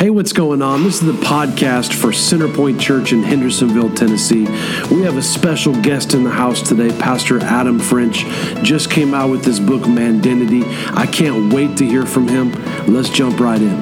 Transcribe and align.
Hey, 0.00 0.08
what's 0.08 0.32
going 0.32 0.62
on? 0.62 0.82
This 0.82 1.02
is 1.02 1.06
the 1.06 1.26
podcast 1.26 1.92
for 1.92 2.06
Centerpoint 2.06 2.80
Church 2.80 3.12
in 3.12 3.22
Hendersonville, 3.22 3.94
Tennessee. 3.94 4.46
We 4.90 5.02
have 5.02 5.18
a 5.18 5.22
special 5.22 5.78
guest 5.82 6.14
in 6.14 6.24
the 6.24 6.30
house 6.30 6.66
today, 6.66 6.88
Pastor 6.98 7.38
Adam 7.40 7.78
French. 7.78 8.24
Just 8.62 8.90
came 8.90 9.12
out 9.12 9.28
with 9.28 9.44
this 9.44 9.58
book, 9.58 9.82
Mandenity. 9.82 10.62
I 10.96 11.04
can't 11.04 11.52
wait 11.52 11.76
to 11.76 11.84
hear 11.84 12.06
from 12.06 12.28
him. 12.28 12.50
Let's 12.86 13.10
jump 13.10 13.40
right 13.40 13.60
in. 13.60 13.78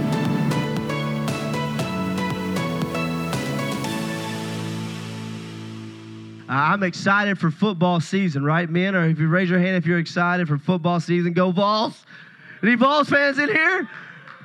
I'm 6.49 6.83
excited 6.83 7.39
for 7.39 7.53
football 7.53 8.01
season, 8.01 8.43
right, 8.43 8.69
men? 8.69 8.97
Or 8.97 9.07
if 9.07 9.21
you 9.21 9.29
raise 9.29 9.49
your 9.49 9.61
hand 9.61 9.77
if 9.77 9.87
you're 9.87 10.01
excited 10.01 10.49
for 10.49 10.59
football 10.59 10.99
season, 10.99 11.33
go 11.33 11.53
Vols. 11.53 12.05
Any 12.61 12.75
Vols 12.75 13.09
fans 13.09 13.39
in 13.39 13.51
here? 13.51 13.89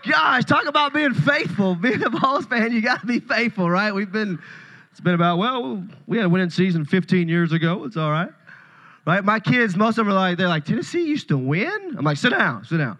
Gosh, 0.10 0.44
talk 0.46 0.66
about 0.68 0.94
being 0.94 1.14
faithful. 1.14 1.76
Being 1.84 2.04
a 2.04 2.10
Vols 2.10 2.46
fan, 2.46 2.72
you 2.74 2.82
got 2.82 3.02
to 3.02 3.08
be 3.08 3.20
faithful, 3.20 3.70
right? 3.70 3.94
We've 3.94 4.12
been, 4.12 4.40
it's 4.92 5.00
been 5.00 5.14
about, 5.14 5.38
well, 5.38 5.84
we 6.08 6.18
had 6.18 6.26
a 6.26 6.30
winning 6.30 6.50
season 6.50 6.86
15 6.86 7.30
years 7.30 7.52
ago. 7.52 7.86
It's 7.86 7.96
all 7.96 8.12
right. 8.12 8.30
Right? 9.06 9.24
My 9.24 9.40
kids, 9.40 9.76
most 9.76 9.98
of 9.98 10.06
them 10.06 10.10
are 10.10 10.18
like, 10.18 10.38
they're 10.38 10.48
like, 10.48 10.66
Tennessee 10.66 11.06
used 11.06 11.30
to 11.30 11.38
win? 11.38 11.96
I'm 11.98 12.04
like, 12.04 12.18
sit 12.18 12.32
down, 12.32 12.66
sit 12.66 12.78
down. 12.78 12.98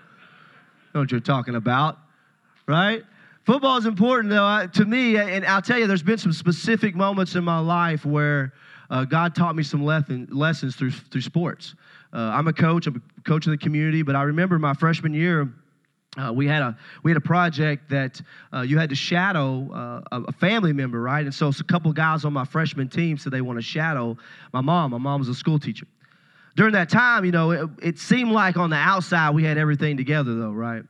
Know 0.94 1.02
what 1.02 1.12
you're 1.12 1.20
talking 1.20 1.56
about, 1.56 1.98
right? 2.68 3.04
Football 3.46 3.78
is 3.78 3.86
important, 3.86 4.30
though, 4.30 4.68
to 4.68 4.86
me, 4.86 5.18
and 5.18 5.46
I'll 5.46 5.62
tell 5.62 5.78
you, 5.78 5.88
there's 5.88 6.04
been 6.04 6.18
some 6.18 6.32
specific 6.32 6.96
moments 6.96 7.36
in 7.36 7.44
my 7.44 7.60
life 7.60 8.06
where 8.06 8.54
uh, 8.90 9.04
God 9.04 9.36
taught 9.36 9.56
me 9.56 9.64
some 9.64 9.84
lesson, 9.84 10.28
lessons 10.32 10.76
through, 10.76 10.92
through 10.92 11.22
sports. 11.22 11.76
Uh, 12.14 12.18
I'm 12.18 12.48
a 12.48 12.54
coach, 12.54 12.88
I'm 12.88 13.02
a 13.18 13.22
coach 13.22 13.46
in 13.46 13.52
the 13.52 13.58
community, 13.58 14.02
but 14.04 14.16
I 14.16 14.24
remember 14.24 14.60
my 14.60 14.74
freshman 14.74 15.14
year, 15.14 15.52
uh, 16.18 16.32
we 16.32 16.48
had 16.48 16.62
a 16.62 16.78
we 17.02 17.10
had 17.10 17.18
a 17.18 17.22
project 17.22 17.90
that 17.90 18.22
uh, 18.54 18.62
you 18.62 18.78
had 18.78 18.90
to 18.90 18.96
shadow 18.96 19.70
uh, 20.12 20.22
a 20.28 20.32
family 20.34 20.72
member, 20.72 21.02
right? 21.02 21.26
And 21.26 21.34
so 21.34 21.48
a 21.48 21.64
couple 21.64 21.92
guys 21.92 22.24
on 22.24 22.34
my 22.34 22.46
freshman 22.46 22.88
team 22.88 23.18
said 23.18 23.34
they 23.34 23.42
want 23.42 23.58
to 23.58 23.64
shadow 23.64 24.18
my 24.52 24.62
mom. 24.62 24.92
My 24.92 25.00
mom 25.00 25.20
was 25.20 25.30
a 25.30 25.34
school 25.34 25.58
teacher. 25.58 25.88
During 26.56 26.74
that 26.74 26.90
time, 26.90 27.26
you 27.26 27.32
know, 27.32 27.50
it, 27.52 27.70
it 27.82 28.00
seemed 28.00 28.32
like 28.32 28.58
on 28.58 28.70
the 28.70 28.76
outside 28.76 29.32
we 29.34 29.44
had 29.44 29.58
everything 29.58 29.98
together, 29.98 30.36
though, 30.36 30.52
right? 30.52 30.84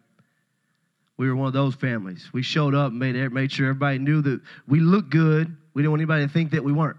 We 1.16 1.30
were 1.30 1.36
one 1.38 1.48
of 1.48 1.54
those 1.54 1.76
families. 1.76 2.30
We 2.34 2.42
showed 2.42 2.76
up 2.76 2.92
and 2.92 3.00
made 3.00 3.16
made 3.32 3.52
sure 3.52 3.70
everybody 3.70 4.00
knew 4.00 4.22
that 4.24 4.42
we 4.68 4.82
looked 4.82 5.10
good. 5.10 5.56
We 5.74 5.82
didn't 5.82 5.92
want 5.92 6.02
anybody 6.02 6.28
to 6.28 6.34
think 6.34 6.52
that 6.52 6.64
we 6.64 6.74
weren't. 6.74 6.98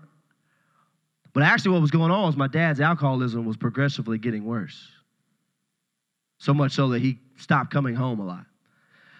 But 1.35 1.43
actually, 1.43 1.73
what 1.73 1.83
was 1.83 1.91
going 1.91 2.11
on 2.11 2.27
was 2.27 2.37
my 2.37 2.47
dad's 2.47 2.81
alcoholism 2.81 3.45
was 3.45 3.57
progressively 3.57 4.19
getting 4.19 4.45
worse. 4.45 4.94
So 6.45 6.53
much 6.53 6.73
so 6.73 6.91
that 6.91 7.01
he 7.01 7.19
stopped 7.39 7.73
coming 7.73 7.95
home 7.95 8.21
a 8.21 8.27
lot. 8.27 8.45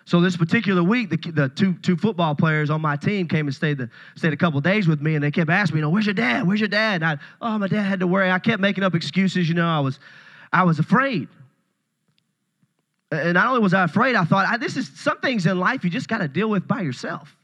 So 0.05 0.21
this 0.21 0.37
particular 0.37 0.83
week, 0.83 1.09
the, 1.09 1.17
the 1.17 1.49
two, 1.49 1.73
two 1.79 1.97
football 1.97 2.35
players 2.35 2.69
on 2.69 2.83
my 2.83 2.97
team 2.97 3.27
came 3.27 3.47
and 3.47 3.55
stayed, 3.55 3.79
the, 3.79 3.89
stayed 4.15 4.35
a 4.35 4.37
couple 4.37 4.61
days 4.61 4.87
with 4.87 5.01
me, 5.01 5.15
and 5.15 5.25
they 5.25 5.31
kept 5.31 5.49
asking 5.49 5.77
me, 5.77 5.79
you 5.79 5.83
know, 5.87 5.89
where's 5.89 6.05
your 6.05 6.15
dad? 6.15 6.47
Where's 6.47 6.61
your 6.61 6.69
dad? 6.69 6.97
And 6.97 7.05
I, 7.07 7.19
oh, 7.41 7.57
my 7.57 7.67
dad 7.67 7.81
had 7.81 8.01
to 8.01 8.07
worry. 8.07 8.31
I 8.31 8.39
kept 8.39 8.61
making 8.61 8.85
up 8.85 8.95
excuses. 8.95 9.49
You 9.49 9.55
know, 9.55 9.67
I 9.67 9.81
was, 9.81 9.99
I 10.53 10.65
was 10.65 10.79
afraid. 10.79 11.29
And 13.11 13.33
not 13.33 13.47
only 13.47 13.61
was 13.61 13.73
I 13.73 13.85
afraid, 13.85 14.17
I 14.17 14.27
thought, 14.27 14.47
I, 14.47 14.59
this 14.59 14.77
is 14.77 14.91
some 14.95 15.19
things 15.21 15.47
in 15.47 15.59
life 15.59 15.83
you 15.83 15.89
just 15.89 16.09
got 16.09 16.19
to 16.19 16.29
deal 16.29 16.51
with 16.51 16.69
by 16.69 16.83
yourself. 16.83 17.35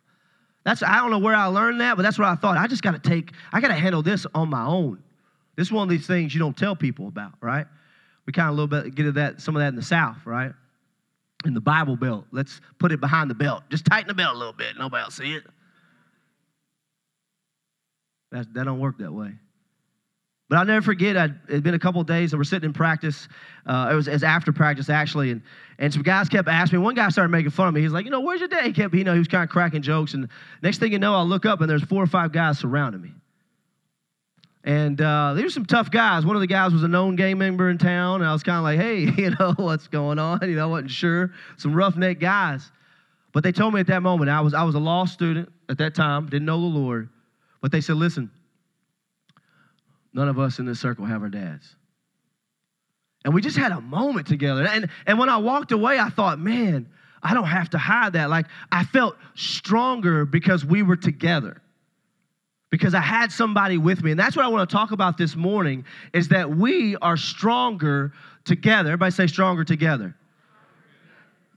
That's 0.62 0.82
I 0.82 0.96
don't 0.96 1.10
know 1.10 1.20
where 1.20 1.34
I 1.34 1.46
learned 1.46 1.80
that, 1.80 1.96
but 1.96 2.02
that's 2.02 2.18
what 2.18 2.28
I 2.28 2.34
thought. 2.34 2.58
I 2.58 2.66
just 2.66 2.82
got 2.82 3.02
to 3.02 3.08
take, 3.08 3.32
I 3.50 3.62
got 3.62 3.68
to 3.68 3.74
handle 3.74 4.02
this 4.02 4.26
on 4.34 4.50
my 4.50 4.66
own. 4.66 5.02
This 5.56 5.68
is 5.68 5.72
one 5.72 5.84
of 5.84 5.88
these 5.88 6.06
things 6.06 6.34
you 6.34 6.38
don't 6.38 6.54
tell 6.54 6.76
people 6.76 7.08
about, 7.08 7.32
right? 7.40 7.66
We 8.26 8.32
kind 8.32 8.48
of 8.48 8.52
a 8.52 8.62
little 8.62 8.82
bit 8.82 8.94
get 8.94 9.06
of 9.06 9.14
that, 9.14 9.40
some 9.40 9.56
of 9.56 9.60
that 9.60 9.68
in 9.68 9.76
the 9.76 9.82
South, 9.82 10.18
right? 10.24 10.52
In 11.44 11.54
the 11.54 11.60
Bible 11.60 11.96
belt. 11.96 12.26
Let's 12.32 12.60
put 12.78 12.92
it 12.92 13.00
behind 13.00 13.30
the 13.30 13.34
belt. 13.34 13.64
Just 13.70 13.86
tighten 13.86 14.08
the 14.08 14.14
belt 14.14 14.34
a 14.34 14.38
little 14.38 14.52
bit. 14.52 14.76
Nobody 14.78 15.04
will 15.04 15.10
see 15.10 15.34
it. 15.34 15.44
That, 18.30 18.52
that 18.54 18.64
don't 18.64 18.78
work 18.78 18.98
that 18.98 19.12
way. 19.12 19.32
But 20.50 20.58
I'll 20.58 20.64
never 20.64 20.82
forget, 20.82 21.14
it'd 21.48 21.62
been 21.62 21.74
a 21.74 21.78
couple 21.78 22.02
days 22.02 22.32
and 22.32 22.40
we're 22.40 22.44
sitting 22.44 22.66
in 22.66 22.72
practice. 22.72 23.28
Uh, 23.66 23.90
it, 23.92 23.94
was, 23.94 24.08
it 24.08 24.12
was 24.14 24.24
after 24.24 24.52
practice, 24.52 24.90
actually. 24.90 25.30
And, 25.30 25.42
and 25.78 25.92
some 25.92 26.02
guys 26.02 26.28
kept 26.28 26.48
asking 26.48 26.80
me. 26.80 26.84
One 26.84 26.96
guy 26.96 27.08
started 27.08 27.28
making 27.28 27.52
fun 27.52 27.68
of 27.68 27.74
me. 27.74 27.82
He's 27.82 27.92
like, 27.92 28.04
you 28.04 28.10
know, 28.10 28.20
where's 28.20 28.40
your 28.40 28.48
dad? 28.48 28.64
He 28.64 28.72
kept, 28.72 28.92
you 28.92 29.04
know, 29.04 29.12
he 29.12 29.20
was 29.20 29.28
kind 29.28 29.44
of 29.44 29.48
cracking 29.48 29.80
jokes. 29.80 30.12
And 30.12 30.28
next 30.60 30.78
thing 30.78 30.90
you 30.90 30.98
know, 30.98 31.14
I 31.14 31.22
look 31.22 31.46
up 31.46 31.60
and 31.60 31.70
there's 31.70 31.84
four 31.84 32.02
or 32.02 32.08
five 32.08 32.32
guys 32.32 32.58
surrounding 32.58 33.00
me. 33.00 33.12
And 34.62 35.00
uh, 35.00 35.34
these 35.34 35.44
were 35.44 35.50
some 35.50 35.64
tough 35.64 35.90
guys. 35.90 36.26
One 36.26 36.36
of 36.36 36.40
the 36.40 36.46
guys 36.46 36.72
was 36.72 36.82
a 36.82 36.88
known 36.88 37.16
gang 37.16 37.38
member 37.38 37.70
in 37.70 37.78
town. 37.78 38.20
And 38.20 38.28
I 38.28 38.32
was 38.32 38.42
kind 38.42 38.58
of 38.58 38.62
like, 38.64 38.78
hey, 38.78 39.00
you 39.22 39.30
know, 39.38 39.54
what's 39.56 39.88
going 39.88 40.18
on? 40.18 40.40
You 40.42 40.56
know, 40.56 40.64
I 40.64 40.66
wasn't 40.66 40.90
sure. 40.90 41.32
Some 41.56 41.74
roughneck 41.74 42.20
guys. 42.20 42.70
But 43.32 43.42
they 43.42 43.52
told 43.52 43.72
me 43.72 43.80
at 43.80 43.86
that 43.86 44.02
moment, 44.02 44.30
I 44.30 44.40
was, 44.40 44.54
I 44.54 44.64
was 44.64 44.74
a 44.74 44.80
law 44.80 45.04
student 45.04 45.50
at 45.68 45.78
that 45.78 45.94
time, 45.94 46.26
didn't 46.26 46.46
know 46.46 46.60
the 46.60 46.66
Lord. 46.66 47.08
But 47.62 47.72
they 47.72 47.80
said, 47.80 47.96
listen, 47.96 48.30
None 50.12 50.28
of 50.28 50.38
us 50.38 50.58
in 50.58 50.66
this 50.66 50.80
circle 50.80 51.04
have 51.04 51.22
our 51.22 51.28
dads. 51.28 51.76
And 53.24 53.34
we 53.34 53.42
just 53.42 53.56
had 53.56 53.72
a 53.72 53.80
moment 53.80 54.26
together. 54.26 54.66
And, 54.66 54.88
and 55.06 55.18
when 55.18 55.28
I 55.28 55.36
walked 55.36 55.72
away, 55.72 55.98
I 55.98 56.08
thought, 56.08 56.38
man, 56.38 56.88
I 57.22 57.34
don't 57.34 57.44
have 57.44 57.70
to 57.70 57.78
hide 57.78 58.14
that. 58.14 58.30
Like, 58.30 58.46
I 58.72 58.84
felt 58.84 59.16
stronger 59.34 60.24
because 60.24 60.64
we 60.64 60.82
were 60.82 60.96
together. 60.96 61.60
Because 62.70 62.94
I 62.94 63.00
had 63.00 63.32
somebody 63.32 63.78
with 63.78 64.02
me. 64.02 64.12
And 64.12 64.20
that's 64.20 64.36
what 64.36 64.44
I 64.44 64.48
want 64.48 64.68
to 64.68 64.72
talk 64.72 64.92
about 64.92 65.18
this 65.18 65.34
morning 65.34 65.84
is 66.12 66.28
that 66.28 66.48
we 66.48 66.96
are 66.96 67.16
stronger 67.16 68.12
together. 68.44 68.90
Everybody 68.90 69.10
say 69.10 69.26
stronger 69.26 69.64
together. 69.64 70.14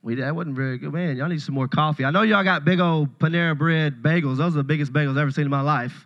We, 0.01 0.15
that 0.15 0.35
wasn't 0.35 0.55
very 0.55 0.77
good. 0.77 0.91
Man, 0.91 1.15
y'all 1.15 1.29
need 1.29 1.41
some 1.41 1.55
more 1.55 1.67
coffee. 1.67 2.03
I 2.03 2.11
know 2.11 2.23
y'all 2.23 2.43
got 2.43 2.65
big 2.65 2.79
old 2.79 3.17
Panera 3.19 3.57
bread 3.57 4.01
bagels. 4.01 4.37
Those 4.37 4.53
are 4.53 4.57
the 4.57 4.63
biggest 4.63 4.91
bagels 4.91 5.11
I've 5.11 5.17
ever 5.19 5.31
seen 5.31 5.45
in 5.45 5.51
my 5.51 5.61
life. 5.61 6.05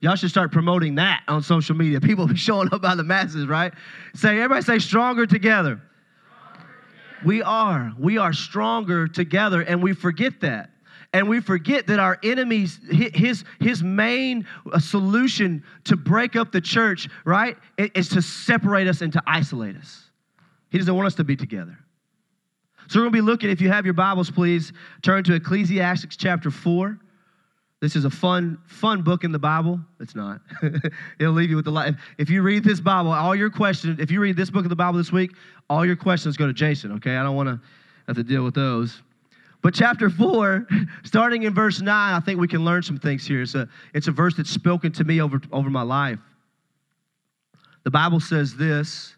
Y'all 0.00 0.16
should 0.16 0.30
start 0.30 0.50
promoting 0.52 0.94
that 0.96 1.22
on 1.28 1.42
social 1.42 1.76
media. 1.76 2.00
People 2.00 2.26
be 2.26 2.36
showing 2.48 2.72
up 2.72 2.82
by 2.82 2.94
the 2.94 3.04
masses, 3.04 3.46
right? 3.46 3.72
Say, 4.14 4.36
everybody 4.36 4.62
say 4.62 4.78
stronger 4.78 5.26
together. 5.26 5.80
We 7.24 7.42
are. 7.42 7.92
We 7.98 8.18
are 8.18 8.32
stronger 8.32 9.08
together, 9.08 9.62
and 9.62 9.82
we 9.82 9.92
forget 9.92 10.40
that. 10.40 10.70
And 11.12 11.28
we 11.28 11.40
forget 11.40 11.86
that 11.86 11.98
our 11.98 12.18
enemies, 12.22 12.78
his, 12.90 13.44
his 13.60 13.82
main 13.82 14.46
uh, 14.70 14.78
solution 14.78 15.64
to 15.84 15.96
break 15.96 16.36
up 16.36 16.52
the 16.52 16.60
church, 16.60 17.08
right, 17.24 17.56
is 17.78 18.10
to 18.10 18.20
separate 18.20 18.86
us 18.86 19.00
and 19.00 19.12
to 19.14 19.22
isolate 19.26 19.76
us. 19.76 20.04
He 20.70 20.76
doesn't 20.76 20.94
want 20.94 21.06
us 21.06 21.14
to 21.14 21.24
be 21.24 21.34
together. 21.34 21.78
So 22.88 22.98
we're 22.98 23.04
going 23.04 23.12
to 23.12 23.16
be 23.18 23.22
looking, 23.22 23.50
if 23.50 23.60
you 23.60 23.70
have 23.70 23.84
your 23.84 23.94
Bibles, 23.94 24.30
please 24.30 24.72
turn 25.02 25.24
to 25.24 25.34
Ecclesiastes 25.34 26.16
chapter 26.16 26.50
4. 26.50 26.98
This 27.80 27.94
is 27.96 28.04
a 28.04 28.10
fun, 28.10 28.58
fun 28.66 29.02
book 29.02 29.24
in 29.24 29.32
the 29.32 29.38
Bible. 29.38 29.80
It's 30.00 30.14
not. 30.14 30.40
It'll 31.20 31.32
leave 31.32 31.48
you 31.48 31.56
with 31.56 31.64
the 31.64 31.70
life. 31.70 31.94
If 32.18 32.28
you 32.28 32.42
read 32.42 32.64
this 32.64 32.80
Bible, 32.80 33.12
all 33.12 33.36
your 33.36 33.50
questions, 33.50 34.00
if 34.00 34.10
you 34.10 34.20
read 34.20 34.36
this 34.36 34.50
book 34.50 34.64
of 34.64 34.68
the 34.68 34.76
Bible 34.76 34.98
this 34.98 35.12
week, 35.12 35.32
all 35.70 35.86
your 35.86 35.96
questions 35.96 36.36
go 36.36 36.46
to 36.46 36.52
Jason, 36.52 36.92
okay? 36.92 37.16
I 37.16 37.22
don't 37.22 37.36
want 37.36 37.48
to 37.48 37.60
have 38.08 38.16
to 38.16 38.24
deal 38.24 38.42
with 38.42 38.54
those. 38.54 39.02
But 39.62 39.74
chapter 39.74 40.08
four, 40.08 40.66
starting 41.04 41.42
in 41.42 41.54
verse 41.54 41.80
nine, 41.80 42.14
I 42.14 42.20
think 42.20 42.40
we 42.40 42.48
can 42.48 42.64
learn 42.64 42.82
some 42.82 42.98
things 42.98 43.26
here. 43.26 43.42
It's 43.42 43.54
a, 43.54 43.68
it's 43.94 44.08
a 44.08 44.12
verse 44.12 44.34
that's 44.36 44.50
spoken 44.50 44.92
to 44.92 45.04
me 45.04 45.20
over, 45.20 45.40
over 45.52 45.68
my 45.68 45.82
life. 45.82 46.20
The 47.84 47.90
Bible 47.90 48.20
says 48.20 48.54
this, 48.54 49.16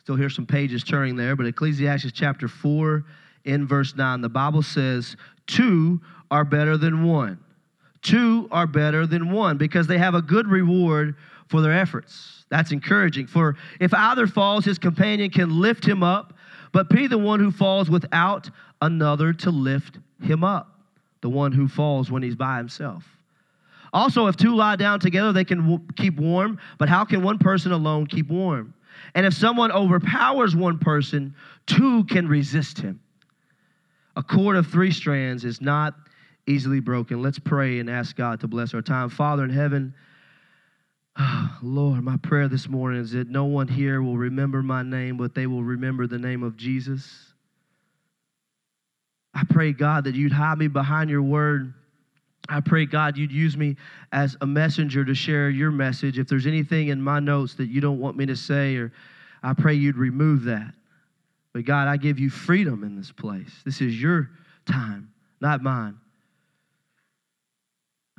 still 0.00 0.16
hear 0.16 0.30
some 0.30 0.46
pages 0.46 0.82
turning 0.82 1.16
there, 1.16 1.36
but 1.36 1.46
Ecclesiastes 1.46 2.12
chapter 2.12 2.48
four, 2.48 3.04
in 3.44 3.66
verse 3.66 3.94
nine, 3.96 4.20
the 4.20 4.28
Bible 4.28 4.62
says, 4.62 5.16
Two 5.46 6.00
are 6.30 6.44
better 6.44 6.76
than 6.76 7.04
one 7.04 7.38
Two 8.02 8.48
are 8.50 8.66
better 8.66 9.06
than 9.06 9.30
one 9.30 9.56
because 9.56 9.86
they 9.86 9.98
have 9.98 10.14
a 10.14 10.22
good 10.22 10.48
reward 10.48 11.16
for 11.48 11.60
their 11.60 11.72
efforts. 11.72 12.44
That's 12.48 12.72
encouraging. 12.72 13.26
For 13.26 13.56
if 13.80 13.92
either 13.92 14.26
falls, 14.26 14.64
his 14.64 14.78
companion 14.78 15.30
can 15.30 15.60
lift 15.60 15.86
him 15.86 16.02
up, 16.02 16.34
but 16.72 16.88
be 16.88 17.06
the 17.06 17.18
one 17.18 17.40
who 17.40 17.50
falls 17.50 17.90
without 17.90 18.50
another 18.80 19.32
to 19.32 19.50
lift 19.50 19.98
him 20.22 20.44
up, 20.44 20.80
the 21.20 21.28
one 21.28 21.52
who 21.52 21.68
falls 21.68 22.10
when 22.10 22.22
he's 22.22 22.36
by 22.36 22.58
himself. 22.58 23.04
Also, 23.92 24.26
if 24.26 24.36
two 24.36 24.54
lie 24.54 24.76
down 24.76 25.00
together, 25.00 25.32
they 25.32 25.44
can 25.44 25.62
w- 25.62 25.80
keep 25.96 26.16
warm, 26.16 26.58
but 26.76 26.88
how 26.88 27.04
can 27.04 27.22
one 27.22 27.38
person 27.38 27.72
alone 27.72 28.06
keep 28.06 28.28
warm? 28.28 28.74
And 29.14 29.24
if 29.24 29.34
someone 29.34 29.72
overpowers 29.72 30.54
one 30.54 30.78
person, 30.78 31.34
two 31.66 32.04
can 32.04 32.28
resist 32.28 32.78
him. 32.78 33.00
A 34.16 34.22
cord 34.22 34.56
of 34.56 34.66
three 34.66 34.90
strands 34.90 35.44
is 35.44 35.60
not 35.60 35.94
easily 36.46 36.80
broken. 36.80 37.22
Let's 37.22 37.38
pray 37.38 37.78
and 37.78 37.88
ask 37.88 38.16
God 38.16 38.40
to 38.40 38.48
bless 38.48 38.74
our 38.74 38.82
time. 38.82 39.08
Father 39.08 39.44
in 39.44 39.50
heaven, 39.50 39.94
oh, 41.18 41.58
Lord, 41.62 42.02
my 42.02 42.16
prayer 42.18 42.48
this 42.48 42.68
morning 42.68 43.00
is 43.00 43.12
that 43.12 43.28
no 43.28 43.44
one 43.44 43.68
here 43.68 44.02
will 44.02 44.16
remember 44.16 44.62
my 44.62 44.82
name, 44.82 45.16
but 45.16 45.34
they 45.34 45.46
will 45.46 45.64
remember 45.64 46.06
the 46.06 46.18
name 46.18 46.42
of 46.42 46.56
Jesus. 46.56 47.32
I 49.34 49.42
pray, 49.48 49.72
God, 49.72 50.04
that 50.04 50.14
you'd 50.14 50.32
hide 50.32 50.58
me 50.58 50.68
behind 50.68 51.10
your 51.10 51.22
word. 51.22 51.74
I 52.48 52.60
pray, 52.60 52.86
God, 52.86 53.18
you'd 53.18 53.32
use 53.32 53.56
me 53.56 53.76
as 54.10 54.36
a 54.40 54.46
messenger 54.46 55.04
to 55.04 55.14
share 55.14 55.50
your 55.50 55.70
message. 55.70 56.18
If 56.18 56.28
there's 56.28 56.46
anything 56.46 56.88
in 56.88 57.02
my 57.02 57.20
notes 57.20 57.54
that 57.54 57.66
you 57.66 57.80
don't 57.80 58.00
want 58.00 58.16
me 58.16 58.26
to 58.26 58.36
say, 58.36 58.76
or 58.76 58.92
I 59.42 59.52
pray 59.52 59.74
you'd 59.74 59.96
remove 59.96 60.44
that. 60.44 60.72
But 61.52 61.64
God, 61.64 61.88
I 61.88 61.96
give 61.96 62.18
you 62.18 62.30
freedom 62.30 62.84
in 62.84 62.96
this 62.96 63.12
place. 63.12 63.50
This 63.64 63.80
is 63.80 64.00
your 64.00 64.30
time, 64.66 65.10
not 65.40 65.62
mine. 65.62 65.98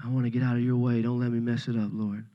I 0.03 0.09
want 0.09 0.25
to 0.25 0.29
get 0.29 0.43
out 0.43 0.55
of 0.55 0.63
your 0.63 0.77
way. 0.77 1.01
Don't 1.01 1.19
let 1.19 1.31
me 1.31 1.39
mess 1.39 1.67
it 1.67 1.75
up, 1.75 1.89
Lord. 1.91 2.25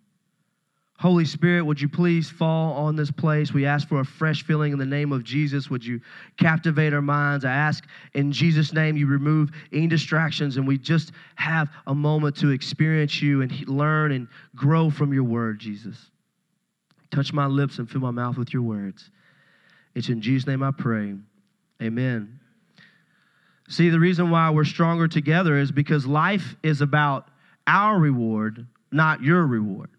Holy 0.99 1.25
Spirit, 1.25 1.65
would 1.65 1.81
you 1.81 1.89
please 1.89 2.31
fall 2.31 2.73
on 2.75 2.95
this 2.95 3.11
place? 3.11 3.53
We 3.53 3.67
ask 3.67 3.89
for 3.89 4.01
a 4.01 4.05
fresh 4.05 4.45
feeling 4.45 4.73
in 4.73 4.79
the 4.79 4.87
name 4.87 5.13
of 5.13 5.25
Jesus. 5.25 5.69
Would 5.69 5.85
you 5.85 6.01
captivate 6.39 6.95
our 6.95 7.03
minds? 7.03 7.45
I 7.45 7.51
ask 7.51 7.85
in 8.15 8.31
Jesus' 8.31 8.73
name 8.73 8.97
you 8.97 9.07
remove 9.07 9.51
any 9.73 9.89
distractions 9.89 10.57
and 10.57 10.67
we 10.69 10.79
just 10.79 11.13
have 11.35 11.69
a 11.89 11.95
moment 11.95 12.37
to 12.37 12.51
experience 12.51 13.21
you 13.21 13.43
and 13.43 13.69
learn 13.69 14.13
and 14.13 14.29
grow 14.55 14.89
from 14.89 15.13
your 15.13 15.25
word, 15.25 15.59
Jesus. 15.59 15.97
Touch 17.11 17.33
my 17.33 17.47
lips 17.47 17.79
and 17.79 17.91
fill 17.91 18.01
my 18.01 18.13
mouth 18.13 18.39
with 18.39 18.53
your 18.53 18.63
words. 18.63 19.11
It's 19.95 20.09
in 20.09 20.21
Jesus' 20.21 20.47
name 20.47 20.63
I 20.63 20.71
pray. 20.71 21.15
Amen. 21.83 22.41
See, 23.69 23.91
the 23.91 24.01
reason 24.01 24.31
why 24.31 24.51
we're 24.51 24.65
stronger 24.65 25.09
together 25.09 25.59
is 25.59 25.73
because 25.73 26.07
life 26.07 26.55
is 26.63 26.81
about 26.81 27.29
our 27.67 27.99
reward, 27.99 28.67
not 28.93 29.23
your 29.23 29.45
reward. 29.45 29.91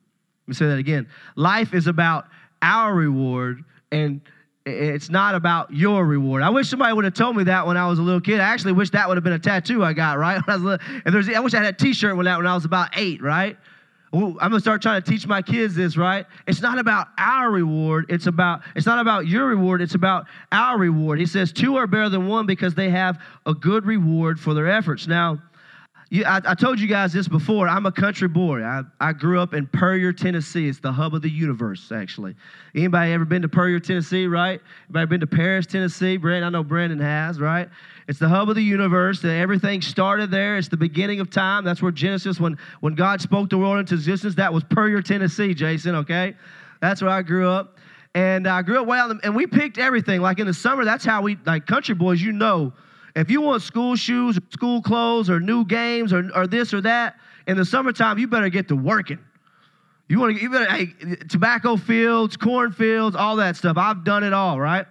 Let 0.45 0.49
me 0.49 0.53
say 0.53 0.67
that 0.67 0.77
again. 0.77 1.07
Life 1.35 1.73
is 1.73 1.87
about 1.87 2.27
our 2.61 2.93
reward, 2.93 3.63
and 3.91 4.21
it's 4.65 5.09
not 5.09 5.33
about 5.33 5.73
your 5.73 6.05
reward. 6.05 6.43
I 6.43 6.49
wish 6.49 6.69
somebody 6.69 6.93
would 6.93 7.05
have 7.05 7.15
told 7.15 7.35
me 7.35 7.45
that 7.45 7.65
when 7.65 7.77
I 7.77 7.87
was 7.87 7.97
a 7.97 8.03
little 8.03 8.21
kid. 8.21 8.39
I 8.39 8.45
actually 8.45 8.73
wish 8.73 8.91
that 8.91 9.07
would 9.07 9.17
have 9.17 9.23
been 9.23 9.33
a 9.33 9.39
tattoo 9.39 9.83
I 9.83 9.93
got, 9.93 10.17
right? 10.17 10.41
I, 10.47 10.55
little, 10.55 10.85
there's, 11.05 11.29
I 11.29 11.39
wish 11.39 11.53
I 11.55 11.63
had 11.63 11.73
a 11.73 11.77
t-shirt 11.77 12.15
when, 12.15 12.25
that, 12.25 12.37
when 12.37 12.47
I 12.47 12.53
was 12.53 12.65
about 12.65 12.89
eight, 12.95 13.21
right? 13.21 13.57
I'm 14.13 14.37
gonna 14.37 14.59
start 14.61 14.81
trying 14.81 15.01
to 15.01 15.11
teach 15.11 15.27
my 15.27 15.41
kids 15.41 15.75
this, 15.75 15.97
right? 15.97 16.25
It's 16.47 16.61
not 16.61 16.79
about 16.79 17.07
our 17.17 17.51
reward. 17.51 18.05
It's 18.07 18.27
about 18.27 18.61
it's 18.73 18.85
not 18.85 18.99
about 18.99 19.27
your 19.27 19.47
reward. 19.47 19.81
It's 19.81 19.95
about 19.95 20.27
our 20.53 20.77
reward. 20.77 21.19
He 21.19 21.25
says 21.25 21.51
two 21.51 21.75
are 21.75 21.85
better 21.85 22.07
than 22.07 22.27
one 22.27 22.45
because 22.45 22.75
they 22.75 22.89
have 22.89 23.19
a 23.45 23.53
good 23.53 23.85
reward 23.85 24.39
for 24.39 24.53
their 24.53 24.69
efforts. 24.69 25.05
Now, 25.05 25.41
you, 26.09 26.23
I, 26.23 26.39
I, 26.45 26.53
told 26.53 26.79
you 26.79 26.87
guys 26.87 27.13
this 27.13 27.27
before. 27.27 27.67
I'm 27.67 27.87
a 27.87 27.91
country 27.91 28.27
boy. 28.27 28.61
I, 28.61 28.83
I 28.99 29.11
grew 29.11 29.39
up 29.39 29.55
in 29.55 29.65
Puryear, 29.65 30.13
Tennessee. 30.13 30.67
It's 30.67 30.79
the 30.79 30.91
hub 30.91 31.15
of 31.15 31.23
the 31.23 31.29
universe, 31.29 31.91
actually. 31.91 32.35
Anybody 32.75 33.11
ever 33.11 33.25
been 33.25 33.41
to 33.41 33.49
Puryear, 33.49 33.79
Tennessee, 33.79 34.27
right? 34.27 34.61
Anybody 34.87 35.05
been 35.07 35.19
to 35.21 35.27
Paris, 35.27 35.65
Tennessee? 35.65 36.17
Brandon, 36.17 36.43
I 36.43 36.49
know 36.51 36.63
Brandon 36.63 36.99
has, 36.99 37.39
right? 37.39 37.67
It's 38.07 38.19
the 38.19 38.29
hub 38.29 38.49
of 38.49 38.55
the 38.55 38.61
universe. 38.61 39.25
Everything 39.25 39.81
started 39.81 40.29
there. 40.29 40.57
It's 40.57 40.67
the 40.67 40.77
beginning 40.77 41.21
of 41.21 41.31
time. 41.31 41.63
That's 41.63 41.81
where 41.81 41.91
Genesis, 41.91 42.39
when, 42.39 42.57
when 42.81 42.93
God 42.93 43.19
spoke 43.19 43.49
the 43.49 43.57
world 43.57 43.79
into 43.79 43.95
existence, 43.95 44.35
that 44.35 44.53
was 44.53 44.63
Puryear, 44.63 45.01
Tennessee, 45.01 45.55
Jason, 45.55 45.95
okay? 45.95 46.35
That's 46.81 47.01
where 47.01 47.11
I 47.11 47.23
grew 47.23 47.49
up. 47.49 47.79
And 48.13 48.47
I 48.47 48.61
grew 48.61 48.81
up 48.81 48.89
out, 48.89 49.25
and 49.25 49.35
we 49.35 49.47
picked 49.47 49.79
everything. 49.79 50.21
Like 50.21 50.39
in 50.39 50.45
the 50.45 50.53
summer, 50.53 50.85
that's 50.85 51.03
how 51.03 51.23
we, 51.23 51.37
like 51.45 51.65
country 51.65 51.95
boys, 51.95 52.21
you 52.21 52.31
know, 52.31 52.73
if 53.15 53.31
you 53.31 53.41
want 53.41 53.61
school 53.61 53.95
shoes, 53.95 54.37
school 54.49 54.81
clothes, 54.81 55.29
or 55.29 55.39
new 55.39 55.65
games, 55.65 56.11
or, 56.11 56.29
or 56.35 56.47
this 56.47 56.73
or 56.73 56.81
that, 56.81 57.15
in 57.47 57.57
the 57.57 57.65
summertime, 57.65 58.17
you 58.17 58.27
better 58.27 58.49
get 58.49 58.67
to 58.67 58.75
working. 58.75 59.19
You 60.07 60.19
want 60.19 60.35
to, 60.35 60.41
you 60.41 60.49
better, 60.49 60.69
hey, 60.69 60.93
tobacco 61.29 61.77
fields, 61.77 62.37
cornfields, 62.37 63.15
all 63.15 63.37
that 63.37 63.55
stuff. 63.55 63.77
I've 63.77 64.03
done 64.03 64.23
it 64.23 64.33
all, 64.33 64.59
right? 64.59 64.85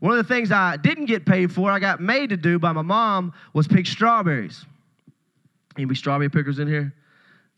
One 0.00 0.16
of 0.16 0.26
the 0.26 0.34
things 0.34 0.52
I 0.52 0.76
didn't 0.76 1.06
get 1.06 1.26
paid 1.26 1.52
for, 1.52 1.70
I 1.70 1.78
got 1.78 2.00
made 2.00 2.30
to 2.30 2.36
do 2.36 2.58
by 2.58 2.72
my 2.72 2.82
mom, 2.82 3.32
was 3.52 3.66
pick 3.66 3.86
strawberries. 3.86 4.64
Any 5.76 5.94
strawberry 5.94 6.30
pickers 6.30 6.58
in 6.58 6.68
here? 6.68 6.94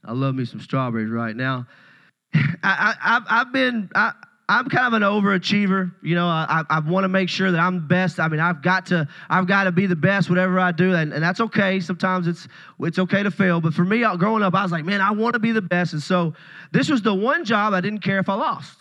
I 0.05 0.13
love 0.13 0.35
me 0.35 0.45
some 0.45 0.61
strawberries 0.61 1.11
right 1.11 1.37
now. 1.37 1.67
I, 2.35 2.95
I, 3.01 3.21
I've 3.29 3.53
been, 3.53 3.91
I, 3.95 4.13
I'm 4.53 4.69
kind 4.69 4.87
of 4.87 4.93
an 4.93 5.03
overachiever. 5.03 5.95
You 6.03 6.15
know, 6.15 6.27
I, 6.27 6.63
I 6.69 6.81
want 6.81 7.05
to 7.05 7.09
make 7.09 7.31
sure 7.31 7.51
that 7.51 7.59
I'm 7.59 7.77
the 7.77 7.87
best. 7.87 8.21
I 8.21 8.29
mean, 8.29 8.39
I've 8.39 8.61
got 8.61 8.85
to, 8.87 9.09
I've 9.31 9.47
got 9.47 9.65
to 9.65 9.73
be 9.73 9.87
the 9.87 9.97
best, 9.97 10.29
whatever 10.29 10.61
I 10.61 10.73
do, 10.73 10.95
and, 10.95 11.11
and 11.13 11.23
that's 11.23 11.41
okay. 11.41 11.81
Sometimes 11.81 12.27
it's, 12.27 12.47
it's 12.81 12.99
okay 12.99 13.23
to 13.23 13.31
fail. 13.31 13.63
But 13.63 13.73
for 13.73 13.85
me, 13.85 14.05
growing 14.19 14.43
up, 14.43 14.55
I 14.55 14.63
was 14.63 14.71
like, 14.71 14.85
man, 14.85 15.01
I 15.01 15.13
want 15.13 15.33
to 15.33 15.39
be 15.39 15.53
the 15.53 15.63
best. 15.63 15.95
And 15.95 16.03
so 16.03 16.35
this 16.71 16.91
was 16.91 17.01
the 17.01 17.15
one 17.15 17.47
job 17.47 17.73
I 17.73 17.81
didn't 17.81 18.01
care 18.01 18.19
if 18.19 18.29
I 18.29 18.35
lost. 18.35 18.77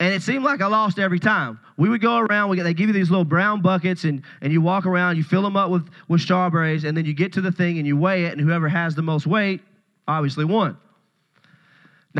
And 0.00 0.12
it 0.12 0.20
seemed 0.20 0.44
like 0.44 0.60
I 0.60 0.66
lost 0.66 0.98
every 0.98 1.20
time. 1.20 1.60
We 1.76 1.88
would 1.88 2.00
go 2.00 2.18
around, 2.18 2.50
we 2.50 2.56
get, 2.56 2.64
they 2.64 2.74
give 2.74 2.88
you 2.88 2.92
these 2.92 3.10
little 3.10 3.24
brown 3.24 3.62
buckets, 3.62 4.02
and, 4.02 4.22
and 4.40 4.52
you 4.52 4.60
walk 4.60 4.84
around, 4.84 5.16
you 5.16 5.22
fill 5.22 5.42
them 5.42 5.56
up 5.56 5.70
with, 5.70 5.88
with 6.08 6.20
strawberries, 6.20 6.82
and 6.82 6.96
then 6.96 7.04
you 7.04 7.14
get 7.14 7.32
to 7.34 7.40
the 7.40 7.52
thing 7.52 7.78
and 7.78 7.86
you 7.86 7.96
weigh 7.96 8.24
it, 8.24 8.32
and 8.32 8.40
whoever 8.40 8.68
has 8.68 8.96
the 8.96 9.02
most 9.02 9.28
weight 9.28 9.60
obviously 10.08 10.44
won. 10.44 10.76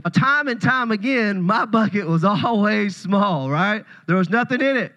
Now, 0.05 0.11
time 0.11 0.49
and 0.49 0.61
time 0.61 0.91
again, 0.93 1.41
my 1.41 1.65
bucket 1.65 2.07
was 2.07 2.25
always 2.45 2.97
small, 2.97 3.51
right? 3.51 3.85
There 4.07 4.17
was 4.17 4.29
nothing 4.29 4.61
in 4.61 4.77
it. 4.77 4.93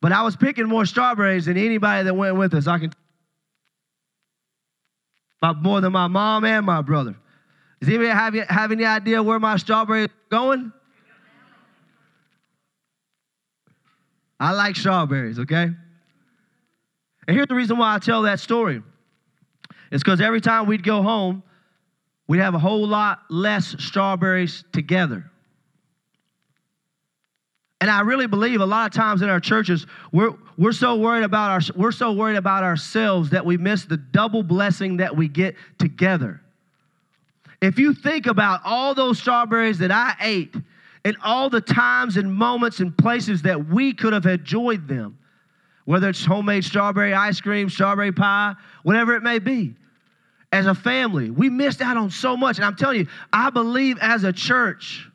But 0.00 0.12
I 0.12 0.22
was 0.22 0.36
picking 0.36 0.66
more 0.66 0.84
strawberries 0.84 1.46
than 1.46 1.56
anybody 1.56 2.04
that 2.04 2.14
went 2.14 2.36
with 2.36 2.54
us. 2.54 2.66
I 2.66 2.78
can 2.78 2.92
more 5.60 5.80
than 5.80 5.92
my 5.92 6.06
mom 6.06 6.44
and 6.44 6.64
my 6.64 6.82
brother. 6.82 7.16
Does 7.80 7.88
anybody 7.88 8.10
have, 8.10 8.34
have 8.48 8.70
any 8.70 8.84
idea 8.84 9.20
where 9.20 9.40
my 9.40 9.56
strawberries 9.56 10.06
are 10.06 10.30
going? 10.30 10.72
I 14.38 14.52
like 14.52 14.76
strawberries, 14.76 15.40
okay? 15.40 15.64
And 17.26 17.36
here's 17.36 17.48
the 17.48 17.56
reason 17.56 17.76
why 17.76 17.96
I 17.96 17.98
tell 17.98 18.22
that 18.22 18.38
story. 18.38 18.82
It's 19.90 20.02
because 20.02 20.20
every 20.20 20.40
time 20.40 20.66
we'd 20.66 20.84
go 20.84 21.02
home, 21.02 21.42
we'd 22.28 22.38
have 22.38 22.54
a 22.54 22.58
whole 22.58 22.86
lot 22.86 23.20
less 23.30 23.74
strawberries 23.78 24.64
together. 24.72 25.30
And 27.80 27.90
I 27.90 28.02
really 28.02 28.28
believe 28.28 28.60
a 28.60 28.66
lot 28.66 28.86
of 28.86 28.96
times 28.96 29.22
in 29.22 29.28
our 29.28 29.40
churches, 29.40 29.86
we're, 30.12 30.34
we're 30.56 30.72
so 30.72 30.96
worried 30.96 31.24
about 31.24 31.50
our, 31.50 31.60
we're 31.76 31.90
so 31.90 32.12
worried 32.12 32.36
about 32.36 32.62
ourselves 32.62 33.30
that 33.30 33.44
we 33.44 33.56
miss 33.56 33.84
the 33.84 33.96
double 33.96 34.44
blessing 34.44 34.98
that 34.98 35.16
we 35.16 35.26
get 35.26 35.56
together. 35.78 36.40
If 37.60 37.78
you 37.78 37.92
think 37.92 38.26
about 38.26 38.60
all 38.64 38.94
those 38.94 39.18
strawberries 39.18 39.78
that 39.78 39.90
I 39.90 40.14
ate 40.20 40.54
and 41.04 41.16
all 41.24 41.50
the 41.50 41.60
times 41.60 42.16
and 42.16 42.32
moments 42.32 42.78
and 42.78 42.96
places 42.96 43.42
that 43.42 43.68
we 43.68 43.92
could 43.92 44.12
have 44.12 44.26
enjoyed 44.26 44.86
them, 44.86 45.18
whether 45.84 46.08
it's 46.08 46.24
homemade 46.24 46.64
strawberry 46.64 47.12
ice 47.12 47.40
cream, 47.40 47.68
strawberry 47.68 48.12
pie, 48.12 48.54
whatever 48.84 49.16
it 49.16 49.24
may 49.24 49.40
be 49.40 49.74
as 50.52 50.66
a 50.66 50.74
family. 50.74 51.30
We 51.30 51.48
missed 51.48 51.80
out 51.80 51.96
on 51.96 52.10
so 52.10 52.36
much. 52.36 52.58
And 52.58 52.64
I'm 52.64 52.76
telling 52.76 53.00
you, 53.00 53.06
I 53.32 53.50
believe 53.50 53.98
as 54.00 54.24
a 54.24 54.32
church, 54.32 55.08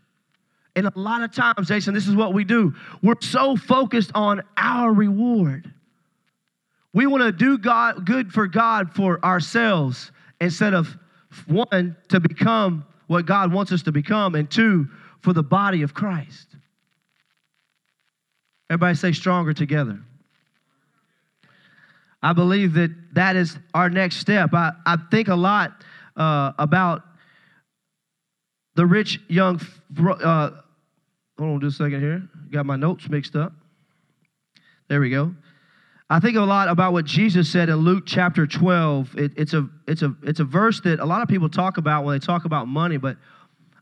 and 0.76 0.88
a 0.88 0.92
lot 0.96 1.24
of 1.24 1.32
times, 1.32 1.68
Jason, 1.68 1.94
this 1.94 2.08
is 2.08 2.16
what 2.16 2.34
we 2.34 2.44
do. 2.44 2.74
We're 3.02 3.16
so 3.22 3.56
focused 3.56 4.12
on 4.14 4.44
our 4.58 4.92
reward. 4.92 5.72
We 6.94 7.06
want 7.08 7.24
to 7.24 7.32
do 7.32 7.58
God 7.58 8.06
good 8.06 8.32
for 8.32 8.48
God 8.48 8.94
for 8.94 9.24
ourselves 9.24 10.12
instead 10.42 10.74
of 10.74 10.96
one 11.46 11.96
to 12.10 12.20
become 12.20 12.86
what 13.08 13.26
God 13.26 13.54
wants 13.54 13.72
us 13.72 13.84
to 13.84 13.92
become, 13.92 14.36
and 14.36 14.50
two, 14.50 14.88
for 15.22 15.34
the 15.34 15.44
body 15.44 15.82
of 15.82 15.94
Christ. 15.94 16.48
Everybody 18.70 18.96
say 18.96 19.12
stronger 19.14 19.54
together. 19.54 20.00
I 22.28 22.34
believe 22.34 22.74
that 22.74 22.92
that 23.14 23.38
is 23.38 23.58
our 23.74 23.90
next 23.90 24.18
step. 24.18 24.50
I, 24.54 24.74
I 24.86 24.98
think 25.10 25.30
a 25.30 25.36
lot 25.36 25.82
uh, 26.18 26.52
about 26.60 27.04
the 28.76 28.86
rich 28.86 29.22
young. 29.30 29.62
Uh, 29.98 30.50
hold 31.40 31.52
on 31.52 31.62
just 31.62 31.80
a 31.80 31.86
second 31.86 32.02
here. 32.02 32.28
Got 32.52 32.66
my 32.66 32.76
notes 32.76 33.08
mixed 33.08 33.38
up. 33.38 33.54
There 34.90 35.00
we 35.00 35.10
go. 35.10 35.36
I 36.10 36.20
think 36.20 36.36
a 36.36 36.42
lot 36.42 36.68
about 36.68 36.92
what 36.92 37.06
Jesus 37.06 37.50
said 37.50 37.70
in 37.70 37.78
Luke 37.78 38.04
chapter 38.06 38.46
12. 38.46 39.18
It, 39.18 39.32
it's, 39.38 39.54
a, 39.54 39.70
it's, 39.88 40.02
a, 40.02 40.14
it's 40.22 40.42
a 40.42 40.46
verse 40.46 40.82
that 40.82 41.00
a 41.00 41.06
lot 41.06 41.22
of 41.22 41.30
people 41.30 41.48
talk 41.48 41.78
about 41.78 42.04
when 42.04 42.20
they 42.20 42.26
talk 42.26 42.44
about 42.44 42.68
money, 42.68 42.98
but 42.98 43.16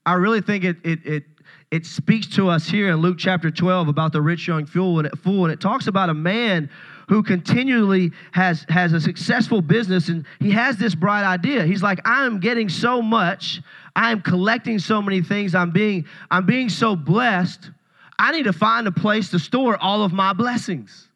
I 0.05 0.13
really 0.13 0.41
think 0.41 0.65
it, 0.65 0.77
it, 0.83 0.99
it, 1.03 1.23
it 1.71 1.85
speaks 1.87 2.27
to 2.35 2.49
us 2.49 2.67
here 2.67 2.91
in 2.91 2.97
Luke 2.97 3.17
chapter 3.17 3.49
12 3.49 3.87
about 3.87 4.13
the 4.13 4.21
rich 4.21 4.47
young 4.47 4.67
fool, 4.67 4.99
and 4.99 5.09
fool, 5.19 5.45
and 5.45 5.51
it 5.51 5.59
talks 5.59 5.87
about 5.87 6.11
a 6.11 6.13
man 6.13 6.69
who 7.07 7.21
continually 7.21 8.11
has, 8.31 8.65
has 8.69 8.93
a 8.93 8.99
successful 8.99 9.61
business 9.61 10.09
and 10.09 10.25
he 10.39 10.51
has 10.51 10.77
this 10.77 10.95
bright 10.95 11.23
idea. 11.23 11.63
He's 11.65 11.83
like, 11.83 11.99
I'm 12.05 12.39
getting 12.39 12.69
so 12.69 13.01
much, 13.01 13.61
I'm 13.95 14.21
collecting 14.21 14.79
so 14.79 15.01
many 15.01 15.21
things, 15.21 15.55
I'm 15.55 15.71
being, 15.71 16.05
I'm 16.31 16.45
being 16.45 16.69
so 16.69 16.95
blessed. 16.95 17.69
I 18.17 18.31
need 18.31 18.43
to 18.43 18.53
find 18.53 18.87
a 18.87 18.91
place 18.91 19.29
to 19.31 19.39
store 19.39 19.77
all 19.77 20.03
of 20.03 20.13
my 20.13 20.33
blessings. 20.33 21.09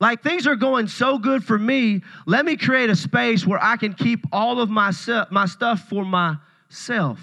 Like 0.00 0.22
things 0.22 0.46
are 0.46 0.56
going 0.56 0.88
so 0.88 1.18
good 1.18 1.44
for 1.44 1.58
me, 1.58 2.02
let 2.26 2.44
me 2.44 2.56
create 2.56 2.90
a 2.90 2.96
space 2.96 3.46
where 3.46 3.62
I 3.62 3.76
can 3.76 3.92
keep 3.92 4.20
all 4.32 4.60
of 4.60 4.70
my, 4.70 4.92
my 5.30 5.46
stuff 5.46 5.88
for 5.88 6.04
myself. 6.04 7.20